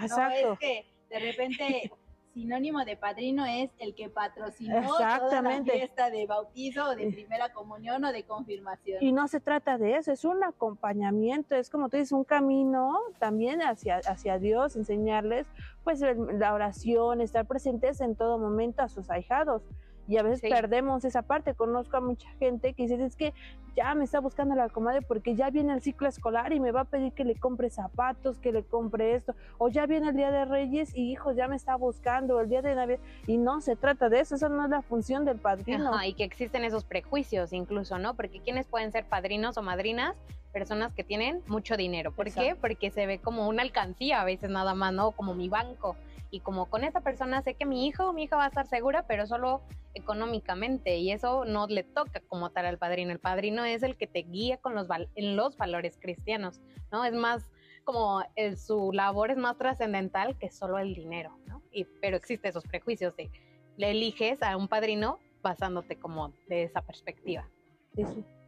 exacto. 0.00 0.54
es 0.54 0.58
que 0.58 0.86
de 1.10 1.18
repente 1.18 1.92
sinónimo 2.36 2.84
de 2.84 2.98
padrino 2.98 3.46
es 3.46 3.70
el 3.78 3.94
que 3.94 4.10
patrocinó 4.10 4.82
toda 4.86 5.40
la 5.40 5.64
fiesta 5.64 6.10
de 6.10 6.26
bautizo 6.26 6.90
o 6.90 6.94
de 6.94 7.10
primera 7.10 7.50
comunión 7.54 8.04
o 8.04 8.12
de 8.12 8.24
confirmación. 8.24 9.02
Y 9.02 9.12
no 9.12 9.26
se 9.26 9.40
trata 9.40 9.78
de 9.78 9.96
eso, 9.96 10.12
es 10.12 10.22
un 10.26 10.44
acompañamiento, 10.44 11.54
es 11.54 11.70
como 11.70 11.88
tú 11.88 11.96
dices, 11.96 12.12
un 12.12 12.24
camino 12.24 12.98
también 13.18 13.62
hacia, 13.62 14.00
hacia 14.06 14.38
Dios, 14.38 14.76
enseñarles 14.76 15.46
pues 15.82 16.02
la 16.02 16.52
oración, 16.52 17.22
estar 17.22 17.46
presentes 17.46 18.02
en 18.02 18.14
todo 18.14 18.38
momento 18.38 18.82
a 18.82 18.90
sus 18.90 19.08
ahijados 19.08 19.62
y 20.08 20.16
a 20.16 20.22
veces 20.22 20.40
perdemos 20.40 21.04
esa 21.04 21.22
parte. 21.22 21.54
Conozco 21.54 21.96
a 21.96 22.00
mucha 22.00 22.28
gente 22.38 22.74
que 22.74 22.84
dice, 22.84 23.02
es 23.04 23.16
que 23.16 23.34
ya 23.76 23.94
me 23.94 24.04
está 24.04 24.20
buscando 24.20 24.54
la 24.54 24.68
comadre 24.68 25.02
porque 25.02 25.34
ya 25.34 25.50
viene 25.50 25.72
el 25.74 25.82
ciclo 25.82 26.08
escolar 26.08 26.52
y 26.52 26.60
me 26.60 26.72
va 26.72 26.82
a 26.82 26.84
pedir 26.84 27.12
que 27.12 27.24
le 27.24 27.34
compre 27.34 27.70
zapatos, 27.70 28.38
que 28.38 28.52
le 28.52 28.64
compre 28.64 29.14
esto, 29.14 29.34
o 29.58 29.68
ya 29.68 29.86
viene 29.86 30.08
el 30.08 30.16
Día 30.16 30.30
de 30.30 30.44
Reyes 30.44 30.96
y 30.96 31.12
hijos, 31.12 31.36
ya 31.36 31.48
me 31.48 31.56
está 31.56 31.76
buscando 31.76 32.40
el 32.40 32.48
Día 32.48 32.62
de 32.62 32.74
Navidad. 32.74 33.00
Y 33.26 33.36
no 33.36 33.60
se 33.60 33.76
trata 33.76 34.08
de 34.08 34.20
eso, 34.20 34.36
esa 34.36 34.48
no 34.48 34.64
es 34.64 34.70
la 34.70 34.82
función 34.82 35.24
del 35.24 35.38
padrino. 35.38 35.90
y 36.04 36.14
que 36.14 36.24
existen 36.24 36.64
esos 36.64 36.84
prejuicios 36.84 37.52
incluso, 37.52 37.98
¿no? 37.98 38.14
Porque 38.14 38.40
¿quiénes 38.40 38.66
pueden 38.66 38.92
ser 38.92 39.04
padrinos 39.06 39.58
o 39.58 39.62
madrinas? 39.62 40.14
Personas 40.52 40.94
que 40.94 41.04
tienen 41.04 41.42
mucho 41.48 41.76
dinero. 41.76 42.12
¿Por 42.12 42.32
qué? 42.32 42.56
Porque 42.58 42.90
se 42.90 43.06
ve 43.06 43.18
como 43.18 43.46
una 43.46 43.62
alcancía 43.62 44.22
a 44.22 44.24
veces 44.24 44.48
nada 44.48 44.74
más, 44.74 44.92
¿no? 44.92 45.10
Como 45.10 45.34
mi 45.34 45.50
banco 45.50 45.96
y 46.30 46.40
como 46.40 46.66
con 46.66 46.84
esa 46.84 47.00
persona 47.00 47.42
sé 47.42 47.54
que 47.54 47.66
mi 47.66 47.86
hijo 47.86 48.08
o 48.08 48.12
mi 48.12 48.24
hija 48.24 48.36
va 48.36 48.44
a 48.44 48.48
estar 48.48 48.66
segura, 48.66 49.06
pero 49.06 49.26
solo 49.26 49.62
económicamente 49.94 50.96
y 50.98 51.10
eso 51.10 51.44
no 51.44 51.66
le 51.66 51.82
toca 51.82 52.20
como 52.28 52.50
tal 52.50 52.66
al 52.66 52.78
padrino. 52.78 53.12
El 53.12 53.18
padrino 53.18 53.64
es 53.64 53.82
el 53.82 53.96
que 53.96 54.06
te 54.06 54.22
guía 54.22 54.58
con 54.58 54.74
los 54.74 54.88
en 55.14 55.36
los 55.36 55.56
valores 55.56 55.98
cristianos, 56.00 56.60
¿no? 56.92 57.04
Es 57.04 57.14
más 57.14 57.50
como 57.84 58.22
su 58.56 58.92
labor 58.92 59.30
es 59.30 59.36
más 59.36 59.56
trascendental 59.56 60.36
que 60.38 60.50
solo 60.50 60.78
el 60.78 60.94
dinero, 60.94 61.38
¿no? 61.46 61.62
Y, 61.70 61.84
pero 61.84 62.16
existen 62.16 62.50
esos 62.50 62.64
prejuicios 62.64 63.14
de 63.16 63.30
le 63.76 63.90
eliges 63.90 64.42
a 64.42 64.56
un 64.56 64.68
padrino 64.68 65.18
basándote 65.42 65.96
como 65.96 66.32
de 66.48 66.64
esa 66.64 66.82
perspectiva. 66.82 67.48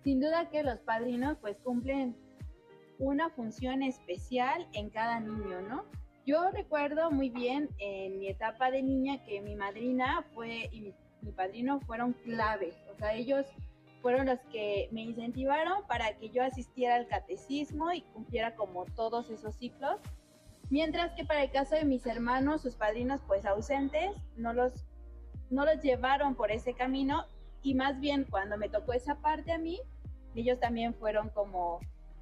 Sin 0.03 0.21
duda 0.21 0.49
que 0.51 0.63
los 0.63 0.79
padrinos 0.81 1.37
pues 1.41 1.57
cumplen 1.63 2.17
una 2.99 3.31
función 3.31 3.83
especial 3.83 4.67
en 4.73 4.91
cada 4.91 5.21
niño, 5.21 5.61
¿no? 5.63 5.85
Yo 6.29 6.51
recuerdo 6.51 7.11
muy 7.11 7.31
bien 7.31 7.71
en 7.79 8.19
mi 8.19 8.29
etapa 8.29 8.71
de 8.71 8.83
niña 8.83 9.25
que 9.25 9.41
mi 9.41 9.57
madrina 9.57 10.27
fue 10.35 10.69
y 10.73 10.93
mi, 11.23 11.33
padrino 11.33 11.81
fueron 11.81 12.13
claves. 12.13 12.77
O 12.93 12.99
sea, 12.99 13.15
ellos 13.15 13.47
fueron 14.03 14.27
los 14.27 14.39
que 14.53 14.91
me 14.93 15.01
incentivaron 15.01 15.87
para 15.87 16.19
que 16.19 16.29
yo 16.29 16.45
asistiera 16.45 16.97
al 16.97 17.09
catecismo 17.09 17.93
y 17.93 18.03
cumpliera 18.03 18.55
como 18.57 18.85
todos 18.85 19.31
esos 19.31 19.55
ciclos. 19.55 20.03
Mientras 20.69 21.15
que 21.15 21.25
para 21.25 21.45
el 21.45 21.51
caso 21.51 21.77
de 21.77 21.87
mis 21.87 22.05
hermanos, 22.05 22.61
sus 22.61 22.77
padrinos 22.77 23.23
pues 23.27 23.47
ausentes, 23.47 24.15
no 24.37 24.53
los, 24.53 24.85
no 25.49 25.65
los 25.65 25.81
llevaron 25.83 26.35
por 26.35 26.53
ese 26.53 26.75
camino 26.75 27.25
y 27.63 27.75
más 27.75 28.01
bien 28.01 28.27
cuando 28.29 28.59
me 28.59 28.69
tocó 28.69 28.93
esa 28.93 29.15
parte 29.23 29.51
a 29.51 29.59
mí, 29.59 29.81
ellos 30.35 30.61
también 30.61 30.93
fueron 30.93 31.31
como 31.31 31.81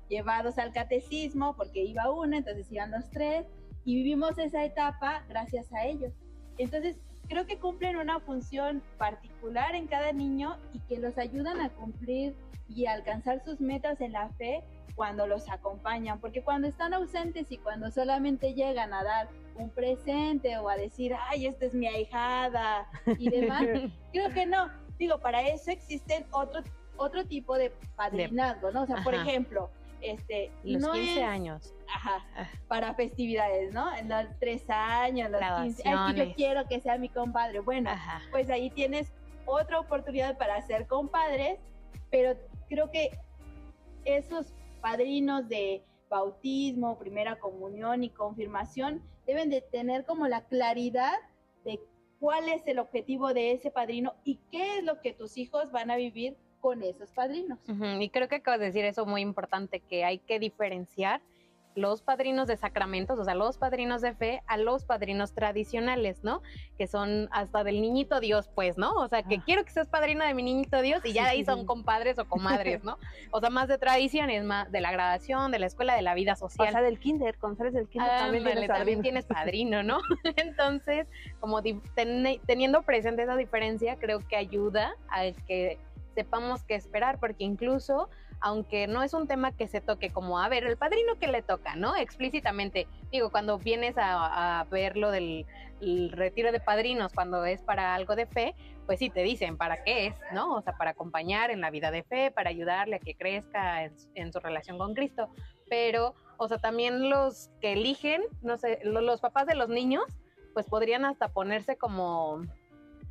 llevados 0.08 0.58
al 0.58 0.72
catecismo 0.72 1.56
porque 1.56 1.82
iba 1.82 2.08
uno, 2.12 2.36
entonces 2.36 2.70
iban 2.70 2.92
los 2.92 3.10
tres 3.10 3.48
y 3.86 3.94
vivimos 3.94 4.36
esa 4.36 4.62
etapa 4.62 5.24
gracias 5.28 5.72
a 5.72 5.86
ellos. 5.86 6.12
Entonces, 6.58 6.98
creo 7.28 7.46
que 7.46 7.58
cumplen 7.58 7.96
una 7.96 8.20
función 8.20 8.82
particular 8.98 9.74
en 9.74 9.86
cada 9.86 10.12
niño 10.12 10.58
y 10.74 10.80
que 10.80 10.98
los 10.98 11.16
ayudan 11.16 11.60
a 11.60 11.70
cumplir 11.70 12.36
y 12.68 12.84
alcanzar 12.84 13.42
sus 13.42 13.60
metas 13.60 14.02
en 14.02 14.12
la 14.12 14.28
fe 14.30 14.62
cuando 14.94 15.26
los 15.26 15.48
acompañan, 15.50 16.20
porque 16.20 16.42
cuando 16.42 16.68
están 16.68 16.92
ausentes 16.92 17.50
y 17.50 17.58
cuando 17.58 17.90
solamente 17.90 18.52
llegan 18.52 18.92
a 18.92 19.02
dar 19.02 19.28
un 19.54 19.70
presente 19.70 20.58
o 20.58 20.68
a 20.68 20.76
decir, 20.76 21.14
ay, 21.28 21.46
esta 21.46 21.66
es 21.66 21.74
mi 21.74 21.86
ahijada 21.86 22.86
y 23.18 23.30
demás, 23.30 23.62
creo 24.12 24.30
que 24.32 24.46
no, 24.46 24.70
Digo, 24.98 25.18
para 25.18 25.42
eso 25.42 25.70
existen 25.70 26.24
otro, 26.30 26.62
otro 26.96 27.24
tipo 27.26 27.56
de 27.56 27.70
padrinazgo, 27.96 28.70
¿no? 28.70 28.82
O 28.82 28.86
sea, 28.86 29.02
por 29.02 29.14
ejemplo, 29.14 29.70
este, 30.12 30.50
los 30.62 30.82
no 30.82 30.92
15 30.92 31.12
es, 31.12 31.24
años. 31.24 31.74
Ajá, 31.92 32.24
ah. 32.36 32.48
para 32.68 32.94
festividades, 32.94 33.72
¿no? 33.72 33.94
En 33.96 34.08
los 34.08 34.26
tres 34.38 34.68
años, 34.68 35.30
los 35.30 35.40
15, 35.40 35.82
es 35.84 36.14
que 36.14 36.26
yo 36.26 36.34
quiero 36.34 36.68
que 36.68 36.80
sea 36.80 36.98
mi 36.98 37.08
compadre. 37.08 37.60
Bueno, 37.60 37.90
pues 38.30 38.50
ahí 38.50 38.70
tienes 38.70 39.12
otra 39.44 39.80
oportunidad 39.80 40.36
para 40.38 40.60
ser 40.62 40.86
compadres, 40.86 41.58
pero 42.10 42.36
creo 42.68 42.90
que 42.90 43.10
esos 44.04 44.52
padrinos 44.80 45.48
de 45.48 45.84
bautismo, 46.08 46.98
primera 46.98 47.38
comunión 47.38 48.04
y 48.04 48.10
confirmación 48.10 49.02
deben 49.26 49.50
de 49.50 49.60
tener 49.60 50.04
como 50.04 50.28
la 50.28 50.44
claridad 50.44 51.14
de 51.64 51.80
cuál 52.20 52.48
es 52.48 52.66
el 52.66 52.78
objetivo 52.78 53.34
de 53.34 53.52
ese 53.52 53.70
padrino 53.70 54.14
y 54.24 54.38
qué 54.50 54.78
es 54.78 54.84
lo 54.84 55.00
que 55.00 55.12
tus 55.12 55.36
hijos 55.36 55.72
van 55.72 55.90
a 55.90 55.96
vivir 55.96 56.36
con 56.60 56.82
esos 56.82 57.10
padrinos. 57.12 57.58
Y 58.00 58.10
creo 58.10 58.28
que 58.28 58.36
acabas 58.36 58.60
de 58.60 58.66
decir 58.66 58.84
eso 58.84 59.06
muy 59.06 59.20
importante, 59.20 59.80
que 59.80 60.04
hay 60.04 60.18
que 60.18 60.38
diferenciar 60.38 61.20
los 61.76 62.00
padrinos 62.00 62.48
de 62.48 62.56
sacramentos, 62.56 63.18
o 63.18 63.24
sea, 63.24 63.34
los 63.34 63.58
padrinos 63.58 64.00
de 64.00 64.14
fe, 64.14 64.42
a 64.46 64.56
los 64.56 64.84
padrinos 64.84 65.34
tradicionales, 65.34 66.24
¿no? 66.24 66.42
Que 66.78 66.86
son 66.86 67.28
hasta 67.30 67.64
del 67.64 67.82
niñito 67.82 68.18
Dios, 68.18 68.48
pues, 68.54 68.78
¿no? 68.78 68.94
O 68.94 69.08
sea, 69.08 69.22
que 69.22 69.36
ah. 69.36 69.42
quiero 69.44 69.64
que 69.64 69.70
seas 69.70 69.86
padrino 69.86 70.24
de 70.24 70.32
mi 70.32 70.42
niñito 70.42 70.80
Dios 70.80 71.02
y 71.04 71.12
ya 71.12 71.24
de 71.24 71.30
ahí 71.30 71.44
son 71.44 71.66
compadres 71.66 72.18
o 72.18 72.26
comadres, 72.26 72.82
¿no? 72.82 72.98
O 73.30 73.40
sea, 73.40 73.50
más 73.50 73.68
de 73.68 73.76
tradiciones, 73.76 74.42
más 74.42 74.72
de 74.72 74.80
la 74.80 74.90
graduación, 74.90 75.52
de 75.52 75.58
la 75.58 75.66
escuela, 75.66 75.94
de 75.94 76.02
la 76.02 76.14
vida 76.14 76.34
social. 76.34 76.68
O 76.68 76.72
sea, 76.72 76.82
del 76.82 76.98
kinder, 76.98 77.36
con 77.36 77.56
sales 77.56 77.74
del 77.74 77.88
kinder 77.88 78.08
también, 78.18 78.44
tienes, 78.44 78.68
también 78.68 79.02
tienes 79.02 79.24
padrino, 79.26 79.82
¿no? 79.82 79.98
Entonces, 80.36 81.06
como 81.40 81.62
teniendo 82.46 82.82
presente 82.82 83.22
esa 83.22 83.36
diferencia, 83.36 83.96
creo 83.96 84.20
que 84.26 84.36
ayuda 84.36 84.94
a 85.10 85.24
que 85.46 85.78
sepamos 86.16 86.64
qué 86.64 86.74
esperar, 86.74 87.20
porque 87.20 87.44
incluso 87.44 88.08
aunque 88.40 88.86
no 88.86 89.02
es 89.02 89.14
un 89.14 89.26
tema 89.26 89.52
que 89.52 89.66
se 89.66 89.80
toque 89.80 90.10
como, 90.10 90.38
a 90.38 90.48
ver, 90.48 90.64
el 90.64 90.76
padrino 90.76 91.18
que 91.18 91.26
le 91.26 91.42
toca, 91.42 91.74
¿no? 91.76 91.96
Explícitamente, 91.96 92.86
digo, 93.10 93.30
cuando 93.30 93.58
vienes 93.58 93.94
a, 93.98 94.66
ver 94.70 94.96
lo 94.96 95.10
del 95.10 95.46
retiro 96.12 96.52
de 96.52 96.60
padrinos, 96.60 97.12
cuando 97.12 97.44
es 97.44 97.62
para 97.62 97.94
algo 97.94 98.16
de 98.16 98.26
fe, 98.26 98.54
pues 98.86 98.98
sí 98.98 99.10
te 99.10 99.22
dicen 99.22 99.56
para 99.56 99.82
qué 99.82 100.06
es, 100.06 100.14
¿no? 100.32 100.54
O 100.54 100.62
sea, 100.62 100.76
para 100.76 100.92
acompañar 100.92 101.50
en 101.50 101.60
la 101.60 101.70
vida 101.70 101.90
de 101.90 102.02
fe, 102.02 102.30
para 102.30 102.50
ayudarle 102.50 102.96
a 102.96 102.98
que 103.00 103.14
crezca 103.14 103.84
en, 104.14 104.32
su 104.32 104.40
relación 104.40 104.78
con 104.78 104.94
Cristo. 104.94 105.28
Pero, 105.68 106.14
o 106.36 106.46
sea, 106.46 106.58
también 106.58 107.10
los 107.10 107.50
que 107.60 107.72
eligen, 107.72 108.22
no 108.42 108.56
sé, 108.56 108.80
los 108.84 109.20
papás 109.20 109.46
de 109.46 109.54
los 109.54 109.68
niños, 109.68 110.04
pues 110.54 110.66
podrían 110.66 111.04
hasta 111.04 111.28
ponerse 111.28 111.76
como 111.76 112.42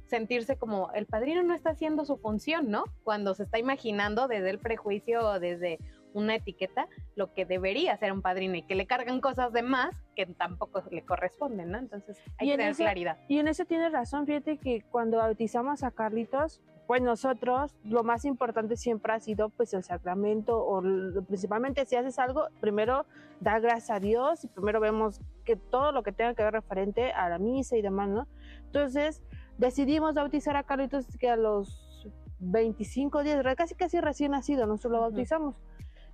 sentirse 0.08 0.58
como 0.58 0.92
el 0.94 1.06
padrino 1.06 1.44
no 1.44 1.54
está 1.54 1.72
haciendo 1.72 2.06
su 2.06 2.18
función, 2.18 2.70
¿no? 2.70 2.84
Cuando 3.04 3.34
se 3.34 3.44
está 3.44 3.60
imaginando 3.60 4.28
desde 4.28 4.50
el 4.50 4.60
prejuicio 4.60 5.26
o 5.26 5.40
desde 5.40 5.80
una 6.14 6.36
etiqueta 6.36 6.88
lo 7.16 7.34
que 7.34 7.46
debería 7.46 7.98
ser 7.98 8.14
un 8.14 8.22
padrino 8.22 8.56
y 8.56 8.62
que 8.62 8.76
le 8.76 8.88
cargan 8.88 9.20
cosas 9.20 9.52
de 9.52 9.62
más 9.62 9.94
que 10.16 10.26
tampoco 10.26 10.82
le 10.90 11.04
corresponden, 11.04 11.72
¿no? 11.72 11.78
Entonces 11.78 12.18
hay 12.38 12.50
que 12.50 12.58
tener 12.58 12.76
claridad. 12.76 13.18
Y 13.28 13.40
en 13.40 13.50
eso 13.50 13.66
tienes 13.66 13.92
razón, 13.92 14.26
fíjate 14.26 14.58
que 14.58 14.82
cuando 14.90 15.18
bautizamos 15.18 15.84
a 15.84 15.92
Carlitos, 15.92 16.62
pues 16.88 17.02
nosotros 17.02 17.76
lo 17.84 18.04
más 18.04 18.26
importante 18.26 18.78
siempre 18.78 19.12
ha 19.12 19.20
sido 19.20 19.50
pues 19.50 19.74
el 19.74 19.84
sacramento 19.84 20.58
o 20.58 20.82
principalmente 21.28 21.86
si 21.86 21.96
haces 21.96 22.18
algo, 22.20 22.48
primero 22.62 23.06
da 23.42 23.60
gracias 23.60 23.90
a 23.90 24.00
Dios 24.00 24.44
y 24.46 24.48
primero 24.48 24.80
vemos 24.80 25.20
que 25.44 25.56
todo 25.56 25.92
lo 25.92 26.04
que 26.04 26.12
tenga 26.12 26.34
que 26.34 26.44
ver 26.44 26.54
referente 26.54 27.12
a 27.12 27.28
la 27.28 27.40
misa 27.40 27.76
y 27.76 27.82
demás, 27.82 28.08
¿no? 28.08 28.28
Entonces, 28.66 29.22
decidimos 29.58 30.16
bautizar 30.16 30.56
a 30.56 30.64
Carlitos 30.64 31.06
que 31.20 31.30
a 31.30 31.36
los 31.36 32.08
25 32.40 33.24
días, 33.24 33.44
casi 33.56 33.76
casi 33.76 34.00
recién 34.00 34.32
nacido, 34.32 34.66
nosotros 34.66 34.94
lo 34.94 35.02
bautizamos. 35.02 35.56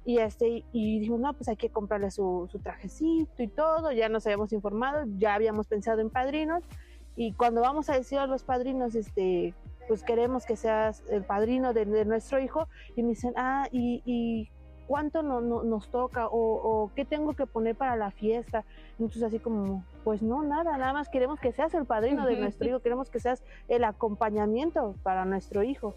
Y, 0.04 0.18
este, 0.18 0.64
y 0.72 1.00
dijimos, 1.00 1.20
no, 1.20 1.34
pues 1.34 1.48
hay 1.48 1.58
que 1.58 1.70
comprarle 1.70 2.10
su, 2.10 2.48
su, 2.52 2.60
trajecito 2.60 3.44
y 3.44 3.48
todo, 3.48 3.92
ya 3.92 4.10
nos 4.10 4.26
habíamos 4.26 4.52
informado, 4.52 5.04
ya 5.18 5.36
habíamos 5.36 5.68
pensado 5.68 6.02
en 6.02 6.10
padrinos. 6.10 6.64
Y 7.16 7.34
cuando 7.34 7.62
vamos 7.62 7.90
a 7.90 7.94
decir 7.94 8.18
a 8.18 8.26
los 8.26 8.44
padrinos, 8.44 8.96
este, 8.96 9.54
pues 9.88 10.04
queremos 10.04 10.46
que 10.46 10.56
seas 10.56 11.04
el 11.10 11.24
padrino 11.24 11.74
de, 11.74 11.86
nuestro 12.06 12.40
hijo, 12.40 12.68
y 12.96 13.04
me 13.04 13.10
dicen, 13.10 13.34
ah, 13.36 13.68
y, 13.72 14.02
y 14.06 14.50
cuánto 14.92 15.24
no, 15.24 15.40
nos 15.40 15.90
toca 15.90 16.28
o, 16.28 16.34
o, 16.36 16.92
qué 16.94 17.06
tengo 17.06 17.34
que 17.34 17.46
poner 17.46 17.78
para 17.78 17.96
la 17.96 18.12
fiesta. 18.12 18.66
Entonces 19.00 19.24
así 19.24 19.40
como, 19.40 19.86
pues 20.04 20.22
no, 20.22 20.44
nada, 20.44 20.78
nada 20.78 20.92
más 20.92 21.08
queremos 21.08 21.40
que 21.40 21.54
seas 21.54 21.74
el 21.76 21.86
padrino 21.86 22.26
de 22.26 22.36
nuestro 22.36 22.68
hijo, 22.68 22.82
queremos 22.82 23.10
que 23.10 23.22
seas 23.22 23.42
el 23.70 23.86
acompañamiento 23.86 24.94
para 25.02 25.24
nuestro 25.24 25.64
hijo. 25.64 25.96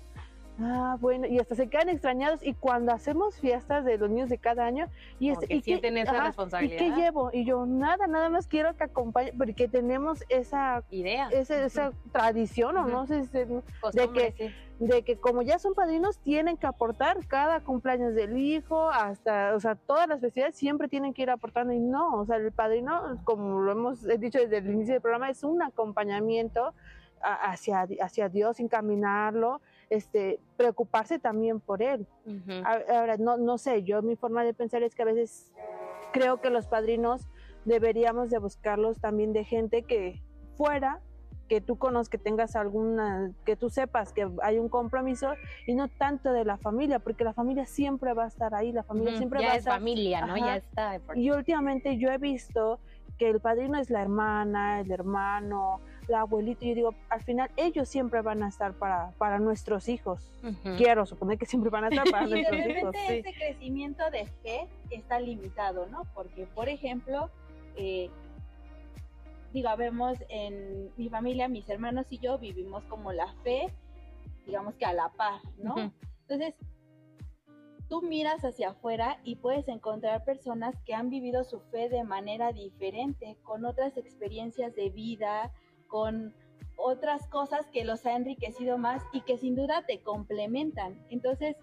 Ah, 0.61 0.97
bueno, 1.01 1.27
y 1.27 1.41
hasta 1.41 1.57
se 1.57 1.67
quedan 1.67 1.89
extrañados 1.89 2.41
y 2.41 2.55
cuando 2.55 2.93
hacemos 2.93 3.37
fiestas 3.41 3.85
de 3.85 3.99
los 3.99 4.09
niños 4.09 4.29
de 4.29 4.39
cada 4.39 4.65
año 4.65 4.87
y, 5.19 5.31
es, 5.31 5.39
y 5.49 5.61
sienten 5.63 5.99
esa 5.99 6.27
responsabilidad. 6.27 6.77
¿Y 6.77 6.79
qué 6.79 6.95
llevo? 6.95 7.31
Y 7.33 7.45
yo 7.45 7.67
nada, 7.67 8.07
nada 8.07 8.29
más 8.29 8.47
quiero 8.47 8.77
que 8.77 8.85
acompañe 8.85 9.33
porque 9.37 9.67
tenemos 9.67 10.23
esa 10.29 10.85
idea, 10.93 11.31
esa, 11.31 11.91
tradición 12.13 12.77
o 12.77 12.87
no 12.87 13.09
sé 13.09 13.25
de 13.25 14.09
que 14.13 14.55
de 14.87 15.03
que 15.03 15.17
como 15.17 15.43
ya 15.43 15.59
son 15.59 15.75
padrinos 15.75 16.19
tienen 16.19 16.57
que 16.57 16.67
aportar 16.67 17.27
cada 17.27 17.61
cumpleaños 17.61 18.15
del 18.15 18.39
hijo 18.39 18.91
hasta, 18.91 19.55
o 19.55 19.61
sea, 19.61 19.75
todas 19.75 20.09
las 20.09 20.21
festividades 20.21 20.57
siempre 20.57 20.89
tienen 20.89 21.15
que 21.15 21.23
ir 21.23 21.31
aportando 21.31 21.73
y 21.73 21.81
no, 21.81 22.15
o 22.15 22.27
sea, 22.27 22.37
el 22.37 22.53
padrino, 22.53 23.21
como 23.25 23.61
lo 23.61 23.73
hemos 23.73 24.03
dicho 24.19 24.39
desde 24.39 24.59
el 24.59 24.71
inicio 24.71 24.95
del 24.95 25.03
programa, 25.03 25.31
es 25.31 25.43
un 25.45 25.63
acompañamiento 25.63 26.75
hacia, 27.21 27.87
hacia 28.01 28.29
Dios, 28.29 28.61
encaminarlo 28.61 29.61
este, 29.91 30.41
preocuparse 30.57 31.19
también 31.19 31.61
por 31.61 31.83
él. 31.83 32.07
Ahora, 32.65 33.17
no, 33.17 33.37
no 33.37 33.59
sé, 33.59 33.83
yo 33.83 34.03
mi 34.03 34.17
forma 34.17 34.45
de 34.45 34.55
pensar 34.55 34.83
es 34.83 34.95
que 34.95 35.03
a 35.03 35.07
veces 35.07 35.53
creo 36.13 36.41
que 36.41 36.51
los 36.51 36.67
padrinos 36.67 37.27
deberíamos 37.65 38.31
de 38.31 38.39
buscarlos 38.39 39.01
también 39.01 39.33
de 39.33 39.45
gente 39.45 39.83
que 39.83 40.23
fuera 40.57 41.01
que 41.49 41.61
tú 41.61 41.77
conozcas, 41.77 42.09
que 42.09 42.19
tengas 42.19 42.57
alguna, 42.57 43.33
que 43.45 43.57
tú 43.57 43.71
sepas 43.71 44.13
que 44.13 44.29
hay 44.43 44.59
un 44.59 44.69
compromiso 44.69 45.35
y 45.67 45.75
no 45.75 45.89
tanto 45.89 46.33
de 46.33 46.45
la 46.45 46.57
familia, 46.57 46.99
porque 46.99 47.25
la 47.25 47.33
familia 47.33 47.67
siempre 47.67 48.13
va 48.15 48.25
a 48.25 48.29
estar 48.29 48.55
ahí, 48.55 48.73
la 48.73 48.83
familia 48.83 49.17
siempre 49.17 49.45
va 49.45 49.53
a 49.53 49.57
estar. 49.57 49.75
familia, 49.75 50.27
¿no? 50.27 50.37
Ya 50.37 50.57
está. 50.57 51.01
Y 51.15 51.31
últimamente 51.31 51.99
yo 51.99 52.11
he 52.11 52.19
visto 52.19 52.79
que 53.19 53.31
el 53.31 53.41
padrino 53.41 53.79
es 53.79 53.91
la 53.91 54.03
hermana, 54.03 54.81
el 54.81 54.91
hermano, 54.91 55.81
la 56.09 56.21
abuelita, 56.21 56.65
yo 56.65 56.75
digo, 56.75 56.95
al 57.09 57.23
final 57.23 57.51
ellos 57.57 57.89
siempre 57.89 58.21
van 58.23 58.43
a 58.43 58.49
estar 58.49 58.75
para, 58.75 59.13
para 59.19 59.39
nuestros 59.39 59.89
hijos. 59.89 60.31
Quiero 60.77 61.07
suponer 61.07 61.39
que 61.39 61.47
siempre 61.47 61.71
van 61.71 61.85
a 61.85 61.89
estar 61.89 62.11
para 62.11 62.27
nuestros 62.27 62.59
hijos. 62.59 62.93
De 62.93 62.99
repente 62.99 63.19
ese 63.19 63.39
crecimiento 63.39 64.11
de 64.11 64.27
fe 64.43 64.69
está 64.91 65.21
limitado, 65.21 65.87
¿no? 65.87 66.05
Porque, 66.15 66.47
por 66.47 66.69
ejemplo, 66.69 67.31
eh, 67.77 68.11
digo, 69.55 69.71
vemos 69.77 70.19
en 70.29 70.91
mi 70.97 71.09
familia, 71.09 71.49
mis 71.49 71.69
hermanos 71.71 72.07
y 72.11 72.19
yo 72.19 72.39
vivimos 72.39 72.83
como 72.87 73.13
la 73.13 73.33
fe, 73.45 73.73
digamos 74.47 74.75
que 74.75 74.85
a 74.85 74.93
la 74.93 75.11
par, 75.11 75.41
¿no? 75.59 75.93
Entonces, 76.23 76.57
tú 77.89 78.03
miras 78.03 78.45
hacia 78.45 78.71
afuera 78.71 79.21
y 79.23 79.37
puedes 79.37 79.69
encontrar 79.69 80.25
personas 80.25 80.75
que 80.85 80.93
han 80.93 81.09
vivido 81.09 81.45
su 81.45 81.61
fe 81.61 81.89
de 81.89 82.03
manera 82.03 82.53
diferente, 82.53 83.39
con 83.45 83.65
otras 83.65 83.97
experiencias 83.97 84.75
de 84.75 84.91
vida, 84.91 85.53
con 85.87 86.35
otras 86.77 87.29
cosas 87.29 87.65
que 87.73 87.85
los 87.85 88.05
ha 88.07 88.17
enriquecido 88.17 88.77
más 88.77 89.05
y 89.13 89.21
que 89.21 89.39
sin 89.39 89.55
duda 89.55 89.85
te 89.87 90.03
complementan. 90.03 91.01
Entonces, 91.11 91.57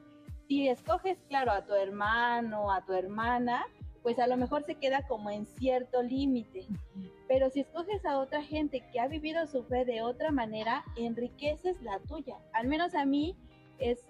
si 0.47 0.69
escoges, 0.69 1.17
claro, 1.27 1.51
a 1.51 1.65
tu 1.65 1.73
hermano, 1.73 2.71
a 2.71 2.85
tu 2.85 2.93
hermana, 2.93 3.65
pues 4.01 4.17
a 4.17 4.27
lo 4.27 4.37
mejor 4.37 4.63
se 4.63 4.75
queda 4.75 5.05
como 5.07 5.29
en 5.29 5.45
cierto 5.45 6.01
límite. 6.01 6.67
Pero 7.31 7.49
si 7.49 7.61
escoges 7.61 8.05
a 8.05 8.19
otra 8.19 8.43
gente 8.43 8.83
que 8.91 8.99
ha 8.99 9.07
vivido 9.07 9.47
su 9.47 9.63
fe 9.63 9.85
de 9.85 10.01
otra 10.01 10.31
manera, 10.31 10.83
enriqueces 10.97 11.81
la 11.81 11.97
tuya. 12.01 12.37
Al 12.51 12.67
menos 12.67 12.93
a 12.93 13.05
mí 13.05 13.37
es 13.79 14.05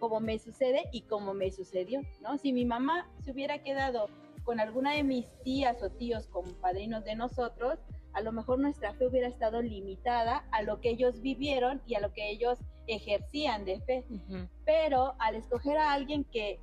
como 0.00 0.18
me 0.18 0.40
sucede 0.40 0.86
y 0.90 1.02
como 1.02 1.34
me 1.34 1.52
sucedió, 1.52 2.00
¿no? 2.20 2.36
Si 2.36 2.52
mi 2.52 2.64
mamá 2.64 3.08
se 3.24 3.30
hubiera 3.30 3.62
quedado 3.62 4.08
con 4.42 4.58
alguna 4.58 4.92
de 4.94 5.04
mis 5.04 5.30
tías 5.44 5.80
o 5.84 5.90
tíos 5.90 6.26
como 6.26 6.52
padrinos 6.54 7.04
de 7.04 7.14
nosotros, 7.14 7.78
a 8.12 8.22
lo 8.22 8.32
mejor 8.32 8.58
nuestra 8.58 8.92
fe 8.94 9.06
hubiera 9.06 9.28
estado 9.28 9.62
limitada 9.62 10.44
a 10.50 10.62
lo 10.62 10.80
que 10.80 10.90
ellos 10.90 11.20
vivieron 11.20 11.80
y 11.86 11.94
a 11.94 12.00
lo 12.00 12.12
que 12.12 12.28
ellos 12.28 12.58
ejercían 12.88 13.66
de 13.66 13.80
fe. 13.82 14.04
Pero 14.64 15.14
al 15.20 15.36
escoger 15.36 15.78
a 15.78 15.92
alguien 15.92 16.24
que, 16.24 16.58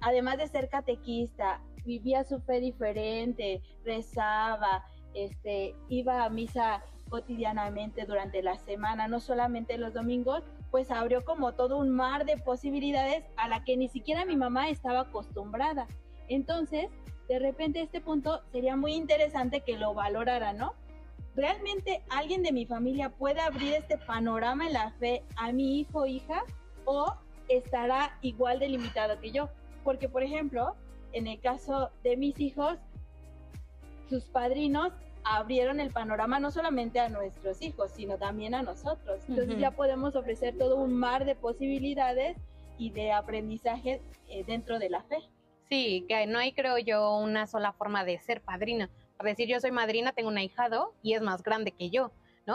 además 0.00 0.38
de 0.38 0.48
ser 0.48 0.70
catequista, 0.70 1.60
vivía 1.84 2.24
su 2.24 2.40
fe 2.40 2.60
diferente, 2.60 3.60
rezaba, 3.84 4.86
este, 5.14 5.74
iba 5.88 6.24
a 6.24 6.30
misa 6.30 6.82
cotidianamente 7.08 8.04
durante 8.04 8.42
la 8.42 8.56
semana, 8.58 9.08
no 9.08 9.20
solamente 9.20 9.78
los 9.78 9.94
domingos, 9.94 10.44
pues 10.70 10.90
abrió 10.90 11.24
como 11.24 11.54
todo 11.54 11.78
un 11.78 11.90
mar 11.90 12.26
de 12.26 12.36
posibilidades 12.36 13.24
a 13.36 13.48
la 13.48 13.64
que 13.64 13.76
ni 13.76 13.88
siquiera 13.88 14.24
mi 14.24 14.36
mamá 14.36 14.68
estaba 14.68 15.00
acostumbrada. 15.00 15.86
Entonces, 16.28 16.90
de 17.28 17.38
repente 17.38 17.80
este 17.80 18.00
punto 18.00 18.42
sería 18.52 18.76
muy 18.76 18.94
interesante 18.94 19.62
que 19.62 19.78
lo 19.78 19.94
valorara, 19.94 20.52
¿no? 20.52 20.74
¿realmente 21.38 22.02
alguien 22.10 22.42
de 22.42 22.50
mi 22.50 22.66
familia 22.66 23.10
puede 23.10 23.40
abrir 23.40 23.74
este 23.74 23.96
panorama 23.96 24.66
en 24.66 24.72
la 24.72 24.90
fe 24.98 25.22
a 25.36 25.52
mi 25.52 25.78
hijo 25.78 26.00
o 26.00 26.06
hija? 26.06 26.42
¿O 26.84 27.14
estará 27.48 28.18
igual 28.22 28.58
de 28.58 28.68
limitado 28.68 29.20
que 29.20 29.30
yo? 29.30 29.48
Porque, 29.84 30.08
por 30.08 30.24
ejemplo, 30.24 30.74
en 31.12 31.28
el 31.28 31.40
caso 31.40 31.90
de 32.02 32.16
mis 32.16 32.40
hijos, 32.40 32.78
sus 34.08 34.24
padrinos 34.24 34.92
abrieron 35.24 35.80
el 35.80 35.90
panorama 35.90 36.40
no 36.40 36.50
solamente 36.50 37.00
a 37.00 37.08
nuestros 37.08 37.60
hijos, 37.62 37.92
sino 37.92 38.16
también 38.16 38.54
a 38.54 38.62
nosotros. 38.62 39.20
Entonces 39.28 39.58
ya 39.58 39.72
podemos 39.72 40.16
ofrecer 40.16 40.56
todo 40.56 40.76
un 40.76 40.94
mar 40.94 41.24
de 41.24 41.34
posibilidades 41.34 42.36
y 42.78 42.90
de 42.90 43.12
aprendizaje 43.12 44.00
eh, 44.28 44.44
dentro 44.44 44.78
de 44.78 44.88
la 44.88 45.02
fe. 45.02 45.18
Sí, 45.68 46.06
que 46.08 46.26
no 46.26 46.38
hay, 46.38 46.52
creo 46.52 46.78
yo, 46.78 47.16
una 47.18 47.46
sola 47.46 47.72
forma 47.72 48.04
de 48.04 48.18
ser 48.20 48.40
padrina. 48.40 48.88
Para 49.16 49.30
decir 49.30 49.48
yo 49.48 49.60
soy 49.60 49.72
madrina, 49.72 50.12
tengo 50.12 50.28
un 50.28 50.38
ahijado 50.38 50.94
y 51.02 51.14
es 51.14 51.20
más 51.20 51.42
grande 51.42 51.72
que 51.72 51.90
yo. 51.90 52.12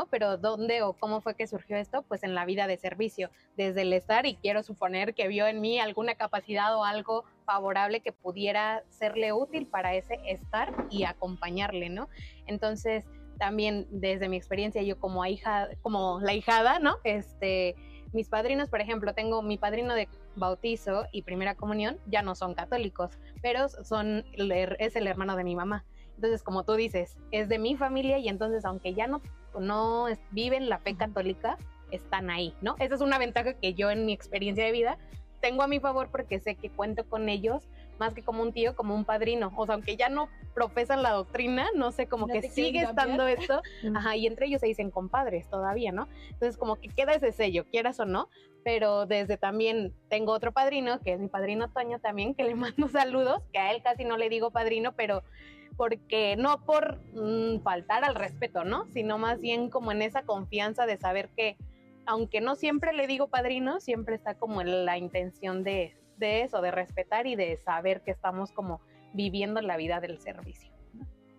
Pero 0.09 0.37
¿dónde 0.37 0.81
o 0.81 0.93
cómo 0.93 1.21
fue 1.21 1.35
que 1.35 1.47
surgió 1.47 1.77
esto? 1.77 2.03
Pues 2.03 2.23
en 2.23 2.35
la 2.35 2.45
vida 2.45 2.67
de 2.67 2.77
servicio, 2.77 3.29
desde 3.55 3.83
el 3.83 3.93
estar 3.93 4.25
y 4.25 4.35
quiero 4.35 4.63
suponer 4.63 5.13
que 5.13 5.27
vio 5.27 5.47
en 5.47 5.61
mí 5.61 5.79
alguna 5.79 6.15
capacidad 6.15 6.75
o 6.75 6.83
algo 6.83 7.23
favorable 7.45 8.01
que 8.01 8.11
pudiera 8.11 8.83
serle 8.89 9.33
útil 9.33 9.67
para 9.67 9.93
ese 9.95 10.19
estar 10.27 10.73
y 10.89 11.03
acompañarle, 11.03 11.89
¿no? 11.89 12.09
Entonces, 12.47 13.05
también 13.37 13.87
desde 13.89 14.29
mi 14.29 14.37
experiencia 14.37 14.81
yo 14.83 14.99
como 14.99 15.25
hija, 15.25 15.69
como 15.81 16.19
la 16.21 16.33
hijada, 16.33 16.79
¿no? 16.79 16.95
Este, 17.03 17.75
mis 18.13 18.29
padrinos, 18.29 18.69
por 18.69 18.81
ejemplo, 18.81 19.13
tengo 19.13 19.41
mi 19.41 19.57
padrino 19.57 19.95
de 19.95 20.07
bautizo 20.35 21.05
y 21.11 21.23
primera 21.23 21.55
comunión, 21.55 21.99
ya 22.05 22.21
no 22.21 22.35
son 22.35 22.53
católicos, 22.53 23.19
pero 23.41 23.69
son, 23.69 24.25
es 24.79 24.95
el 24.95 25.07
hermano 25.07 25.35
de 25.35 25.43
mi 25.43 25.55
mamá. 25.55 25.85
Entonces, 26.15 26.43
como 26.43 26.63
tú 26.63 26.73
dices, 26.73 27.17
es 27.31 27.49
de 27.49 27.59
mi 27.59 27.75
familia 27.75 28.19
y 28.19 28.29
entonces, 28.29 28.65
aunque 28.65 28.93
ya 28.93 29.07
no 29.07 29.21
no 29.59 30.07
viven 30.31 30.69
la 30.69 30.79
fe 30.79 30.95
católica, 30.95 31.57
están 31.91 32.29
ahí, 32.29 32.53
¿no? 32.61 32.75
Esa 32.79 32.95
es 32.95 33.01
una 33.01 33.17
ventaja 33.17 33.53
que 33.53 33.73
yo 33.73 33.91
en 33.91 34.05
mi 34.05 34.13
experiencia 34.13 34.65
de 34.65 34.71
vida 34.71 34.97
tengo 35.41 35.61
a 35.61 35.67
mi 35.67 35.79
favor 35.79 36.09
porque 36.09 36.39
sé 36.39 36.55
que 36.55 36.69
cuento 36.69 37.03
con 37.07 37.27
ellos 37.27 37.67
más 37.99 38.13
que 38.13 38.23
como 38.23 38.41
un 38.41 38.53
tío, 38.53 38.75
como 38.75 38.95
un 38.95 39.05
padrino. 39.05 39.51
O 39.55 39.65
sea, 39.65 39.75
aunque 39.75 39.97
ya 39.97 40.09
no 40.09 40.29
profesan 40.53 41.03
la 41.03 41.11
doctrina, 41.11 41.67
no 41.75 41.91
sé, 41.91 42.07
como 42.07 42.27
que 42.27 42.41
sigue 42.43 42.81
estando 42.81 43.27
esto. 43.27 43.61
Ajá, 43.95 44.15
y 44.15 44.25
entre 44.25 44.47
ellos 44.47 44.61
se 44.61 44.67
dicen 44.67 44.89
compadres 44.89 45.49
todavía, 45.49 45.91
¿no? 45.91 46.07
Entonces, 46.29 46.57
como 46.57 46.77
que 46.77 46.87
queda 46.89 47.13
ese 47.13 47.31
sello, 47.31 47.65
quieras 47.65 47.99
o 47.99 48.05
no. 48.05 48.29
Pero 48.63 49.05
desde 49.05 49.35
también 49.35 49.93
tengo 50.09 50.31
otro 50.31 50.53
padrino, 50.53 51.01
que 51.01 51.13
es 51.13 51.19
mi 51.19 51.27
padrino 51.27 51.69
Toño 51.69 51.99
también, 51.99 52.33
que 52.33 52.45
le 52.45 52.55
mando 52.55 52.87
saludos, 52.87 53.41
que 53.51 53.59
a 53.59 53.73
él 53.73 53.83
casi 53.83 54.05
no 54.05 54.17
le 54.17 54.29
digo 54.29 54.51
padrino, 54.51 54.93
pero 54.95 55.23
porque 55.75 56.35
no 56.37 56.63
por 56.65 56.99
mm, 57.13 57.61
faltar 57.61 58.03
al 58.03 58.15
respeto, 58.15 58.63
¿no? 58.63 58.87
Sino 58.91 59.17
más 59.17 59.39
bien 59.41 59.69
como 59.69 59.91
en 59.91 60.01
esa 60.01 60.23
confianza 60.23 60.85
de 60.85 60.97
saber 60.97 61.29
que, 61.35 61.57
aunque 62.05 62.41
no 62.41 62.55
siempre 62.55 62.93
le 62.93 63.07
digo 63.07 63.27
padrino, 63.27 63.79
siempre 63.79 64.15
está 64.15 64.35
como 64.35 64.61
en 64.61 64.85
la 64.85 64.97
intención 64.97 65.63
de, 65.63 65.95
de 66.17 66.41
eso, 66.41 66.61
de 66.61 66.71
respetar 66.71 67.27
y 67.27 67.35
de 67.35 67.57
saber 67.57 68.01
que 68.01 68.11
estamos 68.11 68.51
como 68.51 68.81
viviendo 69.13 69.61
la 69.61 69.77
vida 69.77 69.99
del 69.99 70.19
servicio. 70.19 70.71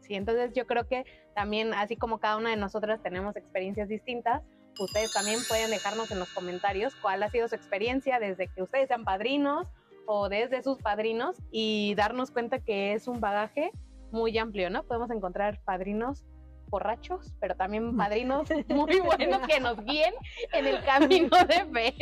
Sí, 0.00 0.14
entonces 0.14 0.52
yo 0.52 0.66
creo 0.66 0.86
que 0.86 1.04
también, 1.34 1.72
así 1.72 1.96
como 1.96 2.18
cada 2.18 2.36
una 2.36 2.50
de 2.50 2.56
nosotras 2.56 3.02
tenemos 3.02 3.36
experiencias 3.36 3.88
distintas, 3.88 4.42
ustedes 4.78 5.12
también 5.12 5.40
pueden 5.48 5.70
dejarnos 5.70 6.10
en 6.10 6.18
los 6.18 6.28
comentarios 6.30 6.94
cuál 6.96 7.22
ha 7.22 7.30
sido 7.30 7.48
su 7.48 7.54
experiencia 7.54 8.18
desde 8.18 8.48
que 8.48 8.62
ustedes 8.62 8.88
sean 8.88 9.04
padrinos 9.04 9.66
o 10.06 10.28
desde 10.28 10.62
sus 10.62 10.78
padrinos 10.78 11.36
y 11.50 11.94
darnos 11.94 12.30
cuenta 12.30 12.58
que 12.58 12.92
es 12.92 13.08
un 13.08 13.20
bagaje 13.20 13.70
muy 14.14 14.38
amplio, 14.38 14.70
¿no? 14.70 14.84
Podemos 14.84 15.10
encontrar 15.10 15.60
padrinos 15.64 16.24
borrachos, 16.70 17.34
pero 17.40 17.54
también 17.54 17.96
padrinos 17.96 18.48
muy 18.68 19.00
buenos 19.00 19.46
que 19.46 19.60
nos 19.60 19.84
guíen 19.84 20.14
en 20.52 20.66
el 20.66 20.82
camino 20.84 21.36
de 21.46 21.64
fe. 21.72 21.94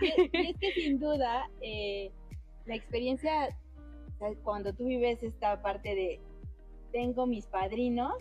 Y, 0.00 0.50
es 0.50 0.58
que 0.58 0.72
sin 0.72 1.00
duda, 1.00 1.48
eh, 1.62 2.12
la 2.66 2.74
experiencia, 2.74 3.48
cuando 4.42 4.72
tú 4.74 4.84
vives 4.86 5.22
esta 5.22 5.62
parte 5.62 5.94
de 5.94 6.20
tengo 6.92 7.26
mis 7.26 7.46
padrinos, 7.46 8.14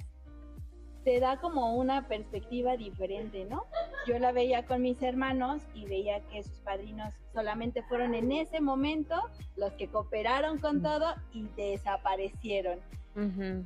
te 1.03 1.19
da 1.19 1.39
como 1.39 1.75
una 1.75 2.07
perspectiva 2.07 2.77
diferente, 2.77 3.45
¿no? 3.45 3.65
Yo 4.07 4.17
la 4.19 4.31
veía 4.31 4.65
con 4.65 4.81
mis 4.81 5.01
hermanos 5.01 5.61
y 5.73 5.85
veía 5.85 6.21
que 6.27 6.43
sus 6.43 6.59
padrinos 6.61 7.13
solamente 7.33 7.83
fueron 7.83 8.15
en 8.15 8.31
ese 8.31 8.61
momento 8.61 9.15
los 9.55 9.73
que 9.73 9.89
cooperaron 9.89 10.59
con 10.59 10.77
mm. 10.77 10.83
todo 10.83 11.15
y 11.33 11.47
desaparecieron. 11.55 12.79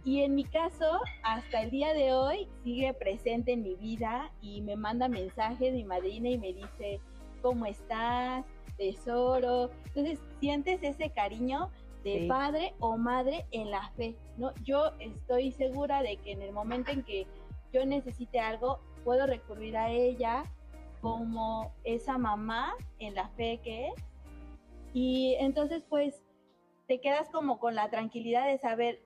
Y 0.03 0.21
en 0.21 0.35
mi 0.35 0.43
caso, 0.43 0.99
hasta 1.23 1.61
el 1.61 1.71
día 1.71 1.93
de 1.93 2.13
hoy, 2.13 2.49
sigue 2.63 2.93
presente 2.93 3.53
en 3.53 3.63
mi 3.63 3.75
vida 3.75 4.31
y 4.41 4.61
me 4.61 4.75
manda 4.75 5.07
mensajes 5.07 5.73
mi 5.73 5.85
madrina 5.85 6.29
y 6.29 6.37
me 6.37 6.53
dice, 6.53 6.99
¿cómo 7.41 7.65
estás? 7.65 8.45
Tesoro. 8.77 9.71
Entonces, 9.85 10.19
sientes 10.39 10.83
ese 10.83 11.09
cariño 11.11 11.69
de 12.03 12.25
padre 12.27 12.73
o 12.79 12.97
madre 12.97 13.45
en 13.51 13.71
la 13.71 13.89
fe, 13.91 14.15
¿no? 14.37 14.53
Yo 14.63 14.91
estoy 14.99 15.51
segura 15.51 16.01
de 16.01 16.17
que 16.17 16.31
en 16.31 16.41
el 16.41 16.51
momento 16.51 16.91
en 16.91 17.03
que 17.03 17.25
yo 17.73 17.85
necesite 17.85 18.39
algo, 18.39 18.79
puedo 19.03 19.25
recurrir 19.25 19.77
a 19.77 19.91
ella 19.91 20.43
como 21.01 21.73
esa 21.83 22.17
mamá 22.17 22.73
en 22.99 23.15
la 23.15 23.29
fe 23.29 23.59
que 23.63 23.87
es. 23.87 23.93
Y 24.93 25.35
entonces, 25.39 25.83
pues, 25.87 26.23
te 26.87 26.99
quedas 27.01 27.29
como 27.29 27.59
con 27.59 27.75
la 27.75 27.89
tranquilidad 27.89 28.47
de 28.47 28.57
saber, 28.57 29.01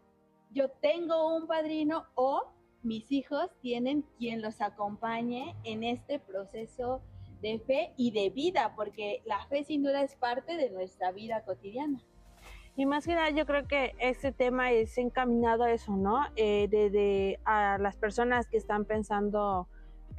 yo 0.53 0.69
tengo 0.81 1.35
un 1.35 1.47
padrino 1.47 2.05
o 2.15 2.43
mis 2.83 3.11
hijos 3.11 3.49
tienen 3.61 4.03
quien 4.17 4.41
los 4.41 4.61
acompañe 4.61 5.55
en 5.63 5.83
este 5.83 6.19
proceso 6.19 7.01
de 7.41 7.59
fe 7.59 7.93
y 7.97 8.11
de 8.11 8.29
vida, 8.29 8.73
porque 8.75 9.21
la 9.25 9.45
fe 9.47 9.63
sin 9.63 9.83
duda 9.83 10.01
es 10.01 10.15
parte 10.15 10.57
de 10.57 10.69
nuestra 10.69 11.11
vida 11.11 11.43
cotidiana. 11.43 12.01
Y 12.75 12.85
más 12.85 13.05
que 13.05 13.15
nada 13.15 13.29
yo 13.31 13.45
creo 13.45 13.67
que 13.67 13.93
este 13.99 14.31
tema 14.31 14.71
es 14.71 14.97
encaminado 14.97 15.63
a 15.63 15.71
eso, 15.71 15.95
¿no? 15.95 16.19
Eh, 16.35 16.67
de, 16.69 17.39
a 17.45 17.77
las 17.77 17.97
personas 17.97 18.47
que 18.47 18.57
están 18.57 18.85
pensando 18.85 19.67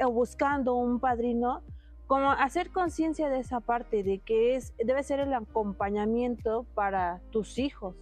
o 0.04 0.10
buscando 0.10 0.74
un 0.74 1.00
padrino, 1.00 1.62
como 2.06 2.30
hacer 2.30 2.70
conciencia 2.70 3.28
de 3.28 3.38
esa 3.38 3.60
parte, 3.60 4.02
de 4.02 4.18
que 4.18 4.56
es, 4.56 4.74
debe 4.76 5.02
ser 5.02 5.20
el 5.20 5.32
acompañamiento 5.32 6.66
para 6.74 7.20
tus 7.30 7.58
hijos 7.58 7.94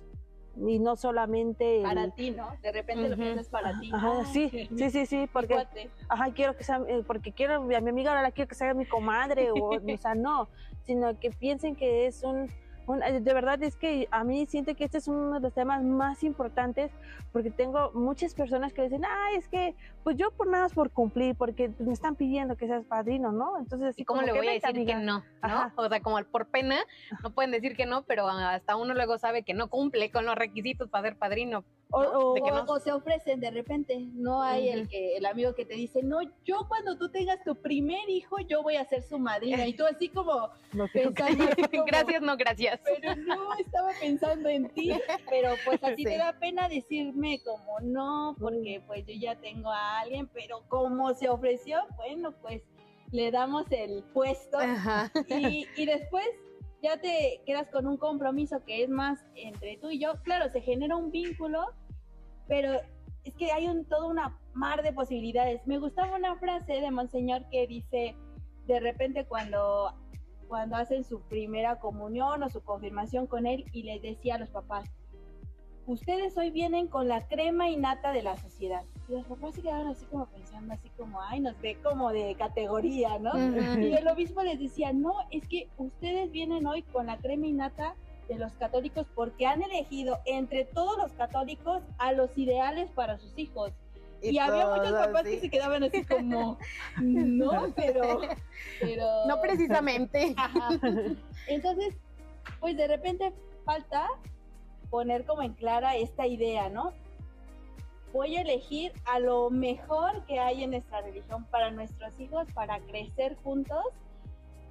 y 0.66 0.78
no 0.78 0.96
solamente 0.96 1.80
para 1.82 2.10
ti, 2.10 2.30
¿no? 2.30 2.56
De 2.62 2.72
repente 2.72 3.08
lo 3.08 3.16
piensas 3.16 3.48
para 3.48 3.78
ti. 3.78 3.90
Ajá, 3.92 4.24
sí, 4.26 4.68
sí, 4.76 4.90
sí, 4.90 5.06
sí, 5.06 5.28
porque 5.32 5.66
ajá, 6.08 6.32
quiero 6.32 6.56
que 6.56 6.64
sea 6.64 6.80
eh, 6.88 7.02
porque 7.06 7.32
quiero 7.32 7.54
a 7.54 7.60
mi 7.60 7.74
amiga 7.74 8.10
ahora 8.10 8.22
la 8.22 8.30
quiero 8.30 8.48
que 8.48 8.54
sea 8.54 8.74
mi 8.74 8.86
comadre 8.86 9.50
o 9.50 9.70
o 9.70 9.96
sea, 9.96 10.14
no, 10.14 10.48
sino 10.82 11.18
que 11.18 11.30
piensen 11.30 11.76
que 11.76 12.06
es 12.06 12.22
un 12.22 12.48
eh, 12.98 13.20
de 13.20 13.34
verdad 13.34 13.62
es 13.62 13.76
que 13.76 14.08
a 14.10 14.24
mí 14.24 14.46
siento 14.46 14.74
que 14.74 14.84
este 14.84 14.98
es 14.98 15.08
uno 15.08 15.34
de 15.34 15.40
los 15.40 15.52
temas 15.52 15.82
más 15.82 16.24
importantes 16.24 16.90
porque 17.32 17.50
tengo 17.50 17.92
muchas 17.92 18.34
personas 18.34 18.72
que 18.72 18.82
dicen, 18.82 19.04
ah, 19.04 19.28
es 19.36 19.48
que 19.48 19.74
pues 20.02 20.16
yo 20.16 20.30
por 20.30 20.48
nada 20.48 20.66
es 20.66 20.72
por 20.72 20.90
cumplir, 20.90 21.34
porque 21.34 21.70
pues, 21.70 21.86
me 21.86 21.92
están 21.92 22.16
pidiendo 22.16 22.56
que 22.56 22.66
seas 22.66 22.84
padrino, 22.84 23.32
¿no? 23.32 23.58
Entonces, 23.58 23.94
¿y 23.96 24.04
cómo 24.04 24.22
le 24.22 24.32
voy 24.32 24.48
a 24.48 24.52
decir 24.52 24.86
que 24.86 24.94
no? 24.94 25.22
¿no? 25.42 25.72
O 25.76 25.88
sea, 25.88 26.00
como 26.00 26.22
por 26.24 26.46
pena, 26.46 26.78
no 27.22 27.30
pueden 27.30 27.50
decir 27.50 27.76
que 27.76 27.86
no, 27.86 28.02
pero 28.02 28.28
hasta 28.28 28.76
uno 28.76 28.94
luego 28.94 29.18
sabe 29.18 29.42
que 29.42 29.54
no 29.54 29.68
cumple 29.68 30.10
con 30.10 30.26
los 30.26 30.34
requisitos 30.34 30.88
para 30.88 31.08
ser 31.08 31.16
padrino. 31.16 31.64
O, 31.92 32.78
se 32.78 32.92
ofrecen 32.92 33.40
de 33.40 33.50
repente, 33.50 33.98
no 34.14 34.42
hay 34.42 34.68
el 34.68 34.88
que 34.88 35.16
el 35.16 35.26
amigo 35.26 35.54
que 35.56 35.64
te 35.64 35.74
dice, 35.74 36.02
no, 36.04 36.20
yo 36.44 36.66
cuando 36.68 36.96
tú 36.96 37.10
tengas 37.10 37.42
tu 37.42 37.56
primer 37.56 38.08
hijo, 38.08 38.38
yo 38.48 38.62
voy 38.62 38.76
a 38.76 38.84
ser 38.84 39.02
su 39.02 39.18
madrina. 39.18 39.66
Y 39.66 39.74
tú 39.74 39.84
así 39.84 40.08
como 40.08 40.50
pensando. 40.92 41.46
gracias, 41.86 42.22
no 42.22 42.36
gracias. 42.36 42.80
Pero 42.84 43.16
no, 43.16 43.54
estaba 43.54 43.90
pensando 44.00 44.48
en 44.48 44.68
ti. 44.70 44.92
Pero 45.28 45.54
pues 45.64 45.82
así 45.82 46.04
te 46.04 46.16
da 46.16 46.32
pena 46.38 46.68
decirme 46.68 47.40
como 47.42 47.80
no, 47.80 48.36
porque 48.38 48.80
pues 48.86 49.04
yo 49.06 49.14
ya 49.14 49.34
tengo 49.36 49.70
a 49.70 49.89
alguien, 49.98 50.29
pero 50.29 50.62
como 50.68 51.12
se 51.14 51.29
ofreció, 51.29 51.81
bueno, 51.96 52.33
pues 52.40 52.62
le 53.11 53.31
damos 53.31 53.66
el 53.70 54.05
puesto. 54.12 54.59
Y, 55.29 55.66
y 55.76 55.87
después 55.87 56.26
ya 56.83 57.00
te 57.00 57.42
quedas 57.44 57.68
con 57.68 57.87
un 57.87 57.96
compromiso 57.96 58.64
que 58.64 58.85
es 58.85 58.88
más 58.88 59.20
entre 59.35 59.76
tú 59.79 59.90
y 59.90 59.98
yo. 59.98 60.14
Claro, 60.22 60.48
se 60.48 60.61
genera 60.61 60.96
un 60.96 61.11
vínculo, 61.11 61.66
pero 62.48 62.72
es 63.24 63.35
que 63.35 63.53
hay 63.53 63.66
un, 63.66 63.85
todo 63.85 64.09
una 64.09 64.38
mar 64.55 64.83
de 64.83 64.92
posibilidades. 64.92 65.66
Me 65.66 65.79
gustaba 65.79 66.16
una 66.16 66.37
frase 66.37 66.81
de 66.81 66.90
Monseñor 66.90 67.48
que 67.50 67.66
dice, 67.66 68.16
de 68.66 68.81
repente 68.81 69.26
cuando, 69.26 69.94
cuando 70.48 70.76
hacen 70.76 71.05
su 71.05 71.20
primera 71.22 71.79
comunión 71.81 72.42
o 72.42 72.50
su 72.50 72.62
confirmación 72.62 73.26
con 73.26 73.46
él 73.46 73.64
y 73.72 73.83
les 73.83 74.00
decía 74.00 74.37
a 74.37 74.38
los 74.38 74.50
papás, 74.50 74.88
ustedes 75.87 76.37
hoy 76.38 76.50
vienen 76.50 76.88
con 76.88 77.09
la 77.09 77.26
crema 77.29 77.68
innata 77.68 78.12
de 78.12 78.22
la 78.22 78.37
sociedad. 78.38 78.85
Y 79.10 79.14
los 79.14 79.26
papás 79.26 79.56
se 79.56 79.62
quedaron 79.62 79.88
así 79.88 80.04
como 80.06 80.26
pensando, 80.26 80.72
así 80.72 80.88
como, 80.96 81.20
ay, 81.20 81.40
nos 81.40 81.60
ve 81.60 81.76
como 81.82 82.12
de 82.12 82.36
categoría, 82.36 83.18
¿no? 83.18 83.32
Y 83.80 83.92
el 83.92 84.06
obispo 84.06 84.42
les 84.42 84.60
decía, 84.60 84.92
no, 84.92 85.14
es 85.32 85.48
que 85.48 85.68
ustedes 85.78 86.30
vienen 86.30 86.64
hoy 86.66 86.82
con 86.82 87.06
la 87.06 87.18
crema 87.18 87.46
innata 87.46 87.96
de 88.28 88.36
los 88.36 88.52
católicos 88.52 89.08
porque 89.16 89.46
han 89.46 89.62
elegido 89.62 90.20
entre 90.26 90.64
todos 90.64 90.96
los 90.96 91.12
católicos 91.14 91.82
a 91.98 92.12
los 92.12 92.30
ideales 92.38 92.88
para 92.92 93.18
sus 93.18 93.36
hijos. 93.36 93.72
Y, 94.22 94.38
había 94.38 94.68
muchos 94.68 94.92
papás 94.92 95.24
que 95.24 95.40
se 95.40 95.50
quedaban 95.50 95.82
así 95.82 96.04
como, 96.04 96.56
no, 97.00 97.72
pero, 97.74 98.20
pero... 98.80 99.06
No 99.26 99.40
precisamente. 99.40 100.36
Entonces, 101.48 101.96
pues 102.60 102.76
de 102.76 102.86
repente 102.86 103.32
falta 103.64 104.06
poner 104.88 105.24
como 105.24 105.42
en 105.42 105.54
clara 105.54 105.96
esta 105.96 106.28
idea, 106.28 106.68
¿no? 106.68 106.92
Voy 108.12 108.36
a 108.36 108.40
elegir 108.40 108.92
a 109.04 109.20
lo 109.20 109.50
mejor 109.50 110.24
que 110.26 110.40
hay 110.40 110.64
en 110.64 110.70
nuestra 110.70 111.00
religión 111.00 111.44
para 111.50 111.70
nuestros 111.70 112.18
hijos, 112.18 112.46
para 112.54 112.80
crecer 112.80 113.36
juntos 113.42 113.84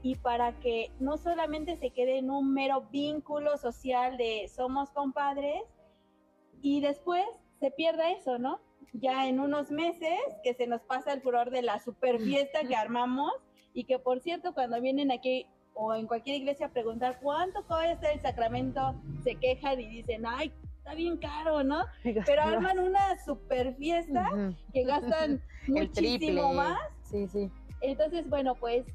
y 0.02 0.16
para 0.16 0.54
que 0.60 0.92
no 1.00 1.18
solamente 1.18 1.76
se 1.78 1.92
quede 1.92 2.18
en 2.18 2.32
un 2.32 2.54
mero 2.54 2.88
vínculo 2.92 3.58
social 3.58 4.18
de 4.18 4.50
somos 4.54 4.90
compadres 4.92 5.62
y 6.62 6.82
después 6.82 7.26
se 7.60 7.72
pierda 7.72 8.12
eso, 8.12 8.40
¿no? 8.40 8.60
Ya 8.94 9.28
en 9.28 9.40
unos 9.40 9.72
meses 9.72 10.20
que 10.44 10.54
se 10.54 10.68
nos 10.68 10.82
pasa 10.82 11.14
el 11.14 11.22
furor 11.22 11.50
de 11.50 11.62
la 11.62 11.80
super 11.80 12.20
fiesta 12.20 12.62
que 12.68 12.76
armamos 12.76 13.32
y 13.74 13.86
que 13.86 14.00
por 14.00 14.20
cierto 14.20 14.54
cuando 14.54 14.82
vienen 14.82 15.12
aquí 15.12 15.46
o 15.74 15.94
en 15.94 16.08
cualquier 16.08 16.38
iglesia 16.38 16.68
a 16.68 16.72
preguntar 16.72 17.20
cuánto 17.22 17.66
cuesta 17.66 18.12
el 18.12 18.20
sacramento, 18.20 18.96
se 19.24 19.36
quejan 19.36 19.80
y 19.80 19.88
dicen, 19.88 20.26
ay, 20.26 20.52
está 20.90 20.96
bien 20.96 21.18
caro, 21.18 21.64
¿no? 21.64 21.86
Pero 22.26 22.42
arman 22.42 22.80
una 22.80 23.20
super 23.24 23.76
fiesta 23.76 24.28
que 24.74 24.84
gastan 24.84 25.42
muchísimo 25.68 26.54
más. 26.54 26.80
Sí, 27.04 27.28
sí. 27.28 27.50
Entonces, 27.82 28.28
bueno, 28.30 28.56
pues 28.56 28.86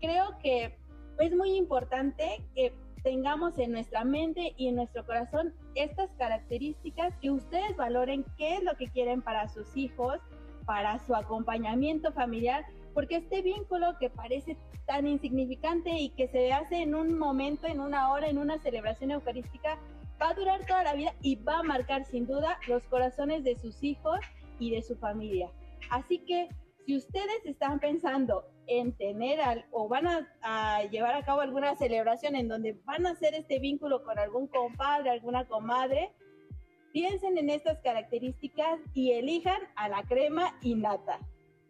creo 0.00 0.36
que 0.42 0.76
es 1.18 1.34
muy 1.34 1.56
importante 1.56 2.42
que 2.54 2.74
tengamos 3.02 3.58
en 3.58 3.72
nuestra 3.72 4.04
mente 4.04 4.54
y 4.56 4.68
en 4.68 4.76
nuestro 4.76 5.06
corazón 5.06 5.54
estas 5.76 6.10
características, 6.18 7.14
que 7.20 7.30
ustedes 7.30 7.76
valoren 7.76 8.24
qué 8.36 8.56
es 8.56 8.64
lo 8.64 8.76
que 8.76 8.88
quieren 8.88 9.22
para 9.22 9.48
sus 9.48 9.76
hijos, 9.76 10.18
para 10.64 10.98
su 11.06 11.14
acompañamiento 11.14 12.12
familiar, 12.12 12.66
porque 12.92 13.16
este 13.16 13.42
vínculo 13.42 13.96
que 14.00 14.10
parece 14.10 14.56
tan 14.86 15.06
insignificante 15.06 15.90
y 15.90 16.10
que 16.10 16.26
se 16.28 16.52
hace 16.52 16.82
en 16.82 16.94
un 16.94 17.16
momento, 17.16 17.68
en 17.68 17.80
una 17.80 18.10
hora, 18.10 18.28
en 18.28 18.38
una 18.38 18.58
celebración 18.58 19.12
eucarística, 19.12 19.78
va 20.20 20.30
a 20.30 20.34
durar 20.34 20.64
toda 20.66 20.84
la 20.84 20.94
vida 20.94 21.14
y 21.22 21.36
va 21.36 21.58
a 21.58 21.62
marcar 21.62 22.04
sin 22.04 22.26
duda 22.26 22.58
los 22.68 22.82
corazones 22.84 23.44
de 23.44 23.56
sus 23.56 23.82
hijos 23.82 24.18
y 24.58 24.70
de 24.70 24.82
su 24.82 24.96
familia. 24.96 25.50
Así 25.90 26.18
que 26.18 26.48
si 26.84 26.96
ustedes 26.96 27.44
están 27.44 27.80
pensando 27.80 28.44
en 28.66 28.96
tener 28.96 29.40
al, 29.40 29.66
o 29.70 29.88
van 29.88 30.06
a, 30.06 30.82
llevar 30.84 31.14
a 31.14 31.24
cabo 31.24 31.40
alguna 31.40 31.76
celebración 31.76 32.36
en 32.36 32.48
donde 32.48 32.80
van 32.84 33.06
a 33.06 33.10
hacer 33.10 33.34
este 33.34 33.58
vínculo 33.58 34.04
con 34.04 34.18
algún 34.18 34.46
compadre, 34.48 35.10
alguna 35.10 35.46
comadre, 35.46 36.12
piensen 36.92 37.38
en 37.38 37.50
estas 37.50 37.80
características 37.80 38.80
y 38.94 39.12
elijan 39.12 39.60
a 39.76 39.88
la 39.88 40.02
crema 40.04 40.56
y 40.62 40.74
nata. 40.74 41.18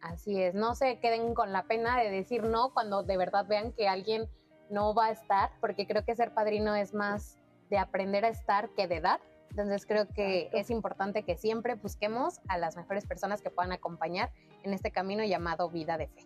Así 0.00 0.40
es, 0.40 0.54
no 0.54 0.74
se 0.74 1.00
queden 1.00 1.34
con 1.34 1.52
la 1.52 1.64
pena 1.64 2.00
de 2.00 2.10
decir 2.10 2.44
no 2.44 2.72
cuando 2.72 3.02
de 3.02 3.16
verdad 3.16 3.46
vean 3.46 3.72
que 3.72 3.88
alguien 3.88 4.28
no 4.70 4.94
va 4.94 5.06
a 5.06 5.10
estar, 5.12 5.50
porque 5.60 5.86
creo 5.86 6.04
que 6.04 6.14
ser 6.14 6.32
padrino 6.34 6.74
es 6.74 6.94
más 6.94 7.38
de 7.70 7.78
aprender 7.78 8.24
a 8.24 8.28
estar 8.28 8.70
que 8.70 8.86
de 8.86 9.00
dar. 9.00 9.20
Entonces 9.50 9.86
creo 9.86 10.06
que 10.08 10.50
es 10.52 10.70
importante 10.70 11.22
que 11.22 11.36
siempre 11.36 11.74
busquemos 11.74 12.40
a 12.48 12.58
las 12.58 12.76
mejores 12.76 13.06
personas 13.06 13.40
que 13.40 13.50
puedan 13.50 13.72
acompañar 13.72 14.30
en 14.62 14.74
este 14.74 14.90
camino 14.90 15.24
llamado 15.24 15.70
vida 15.70 15.96
de 15.96 16.08
fe. 16.08 16.22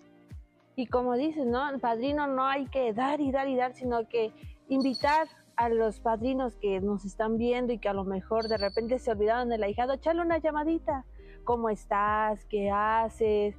Y 0.76 0.86
como 0.86 1.14
dices, 1.14 1.46
¿no? 1.46 1.68
El 1.68 1.80
padrino 1.80 2.26
no 2.26 2.46
hay 2.46 2.66
que 2.66 2.92
dar 2.92 3.20
y 3.20 3.30
dar 3.30 3.48
y 3.48 3.56
dar, 3.56 3.74
sino 3.74 4.08
que 4.08 4.32
invitar 4.68 5.28
a 5.56 5.68
los 5.68 6.00
padrinos 6.00 6.56
que 6.56 6.80
nos 6.80 7.04
están 7.04 7.36
viendo 7.36 7.72
y 7.72 7.78
que 7.78 7.88
a 7.88 7.92
lo 7.92 8.04
mejor 8.04 8.48
de 8.48 8.56
repente 8.56 8.98
se 8.98 9.10
olvidaron 9.10 9.50
del 9.50 9.62
ahijado, 9.62 9.92
echarle 9.92 10.22
una 10.22 10.38
llamadita. 10.38 11.04
¿Cómo 11.44 11.68
estás? 11.68 12.44
¿Qué 12.46 12.70
haces? 12.70 13.56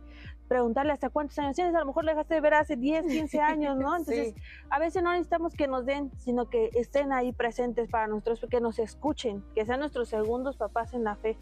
Preguntarle 0.52 0.92
hasta 0.92 1.10
cuántos 1.10 1.40
años 1.40 1.56
tienes, 1.56 1.74
a 1.76 1.80
lo 1.80 1.86
mejor 1.86 2.04
le 2.04 2.12
dejaste 2.12 2.34
de 2.34 2.42
ver 2.42 2.56
hace 2.56 2.76
10, 2.76 3.06
15 3.06 3.40
años, 3.54 3.78
¿no? 3.78 3.96
Entonces, 3.96 4.36
a 4.70 4.80
veces 4.80 5.02
no 5.02 5.12
necesitamos 5.12 5.54
que 5.54 5.66
nos 5.66 5.86
den, 5.86 6.12
sino 6.18 6.50
que 6.50 6.72
estén 6.74 7.14
ahí 7.14 7.32
presentes 7.32 7.90
para 7.90 8.08
nosotros, 8.08 8.46
que 8.52 8.60
nos 8.60 8.78
escuchen, 8.78 9.46
que 9.56 9.66
sean 9.66 9.80
nuestros 9.80 10.10
segundos 10.10 10.58
papás 10.58 10.94
en 10.94 11.06
la 11.06 11.16
fe. 11.16 11.38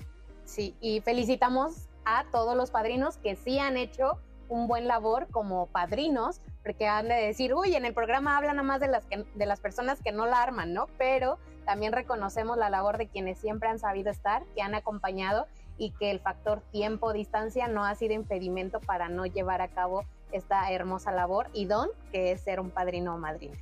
Sí, 0.46 0.76
y 0.80 1.02
felicitamos 1.02 1.90
a 2.06 2.26
todos 2.32 2.56
los 2.56 2.70
padrinos 2.70 3.18
que 3.18 3.36
sí 3.36 3.58
han 3.58 3.78
hecho 3.78 4.20
un 4.48 4.68
buen 4.68 4.88
labor 4.88 5.28
como 5.32 5.66
padrinos, 5.66 6.40
porque 6.62 6.86
han 6.86 7.08
de 7.08 7.16
decir, 7.16 7.56
uy, 7.56 7.76
en 7.76 7.86
el 7.86 7.96
programa 7.96 8.38
hablan 8.38 8.58
nada 8.58 8.68
más 8.68 8.80
de 8.80 8.90
las, 8.90 9.08
de 9.10 9.46
las 9.48 9.60
personas 9.60 10.04
que 10.04 10.12
no 10.12 10.28
la 10.28 10.44
arman, 10.44 10.72
¿no? 10.72 10.86
Pero 11.00 11.40
también 11.66 11.94
reconocemos 11.94 12.58
la 12.58 12.70
labor 12.70 13.00
de 13.00 13.08
quienes 13.08 13.40
siempre 13.40 13.70
han 13.70 13.80
sabido 13.80 14.12
estar, 14.12 14.46
que 14.54 14.62
han 14.62 14.76
acompañado 14.76 15.48
y 15.80 15.92
que 15.92 16.12
el 16.12 16.20
factor 16.20 16.62
tiempo, 16.72 17.14
distancia 17.14 17.68
no 17.68 17.86
ha 17.86 17.96
sido 17.96 18.14
impedimento 18.14 18.80
para 18.82 19.10
no 19.10 19.26
llevar 19.26 19.62
a 19.62 19.70
cabo 19.70 20.04
esta 20.32 20.72
hermosa 20.72 21.12
labor 21.12 21.50
y 21.54 21.66
don 21.66 21.90
que 22.12 22.32
es 22.32 22.42
ser 22.42 22.60
un 22.60 22.70
padrino 22.70 23.16
o 23.16 23.18
madrina. 23.18 23.58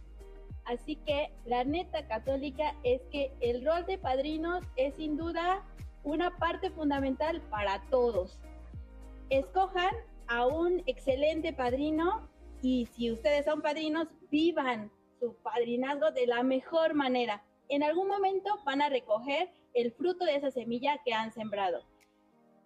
Así 0.66 0.98
que 0.98 1.32
la 1.46 1.64
neta 1.64 2.06
católica 2.08 2.76
es 2.84 3.02
que 3.12 3.32
el 3.40 3.66
rol 3.66 3.86
de 3.86 3.98
padrinos 3.98 4.66
es 4.76 4.96
sin 4.96 5.16
duda 5.16 5.64
una 6.04 6.36
parte 6.38 6.72
fundamental 6.72 7.40
para 7.50 7.82
todos. 7.90 8.38
Escojan 9.30 9.96
a 10.28 10.46
un 10.46 10.84
excelente 10.86 11.54
padrino 11.54 12.28
y 12.62 12.88
si 12.88 13.12
ustedes 13.12 13.46
son 13.46 13.62
padrinos, 13.62 14.08
vivan 14.30 14.92
su 15.20 15.36
padrinazgo 15.36 16.12
de 16.12 16.28
la 16.28 16.44
mejor 16.44 16.96
manera. 16.96 17.44
En 17.70 17.84
algún 17.84 18.08
momento 18.08 18.60
van 18.66 18.82
a 18.82 18.90
recoger 18.90 19.50
el 19.74 19.92
fruto 19.92 20.26
de 20.26 20.36
esa 20.36 20.52
semilla 20.52 21.00
que 21.06 21.14
han 21.14 21.32
sembrado. 21.32 21.84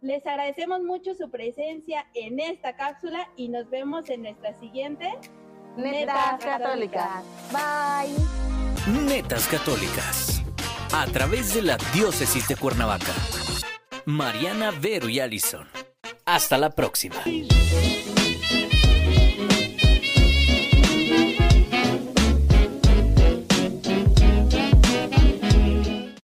Les 0.01 0.25
agradecemos 0.25 0.81
mucho 0.81 1.13
su 1.13 1.29
presencia 1.29 2.07
en 2.15 2.39
esta 2.39 2.75
cápsula 2.75 3.29
y 3.35 3.49
nos 3.49 3.69
vemos 3.69 4.09
en 4.09 4.23
nuestra 4.23 4.59
siguiente 4.59 5.07
Netas, 5.77 6.43
Católicas. 6.43 7.23
Bye. 7.51 9.03
Netas 9.05 9.47
Católicas. 9.47 10.41
A 10.91 11.05
través 11.05 11.53
de 11.53 11.61
la 11.61 11.77
diócesis 11.93 12.47
de 12.47 12.55
Cuernavaca. 12.55 13.13
Mariana, 14.05 14.71
Vero 14.71 15.07
y 15.07 15.19
Allison. 15.19 15.67
Hasta 16.25 16.57
la 16.57 16.71
próxima. 16.71 17.23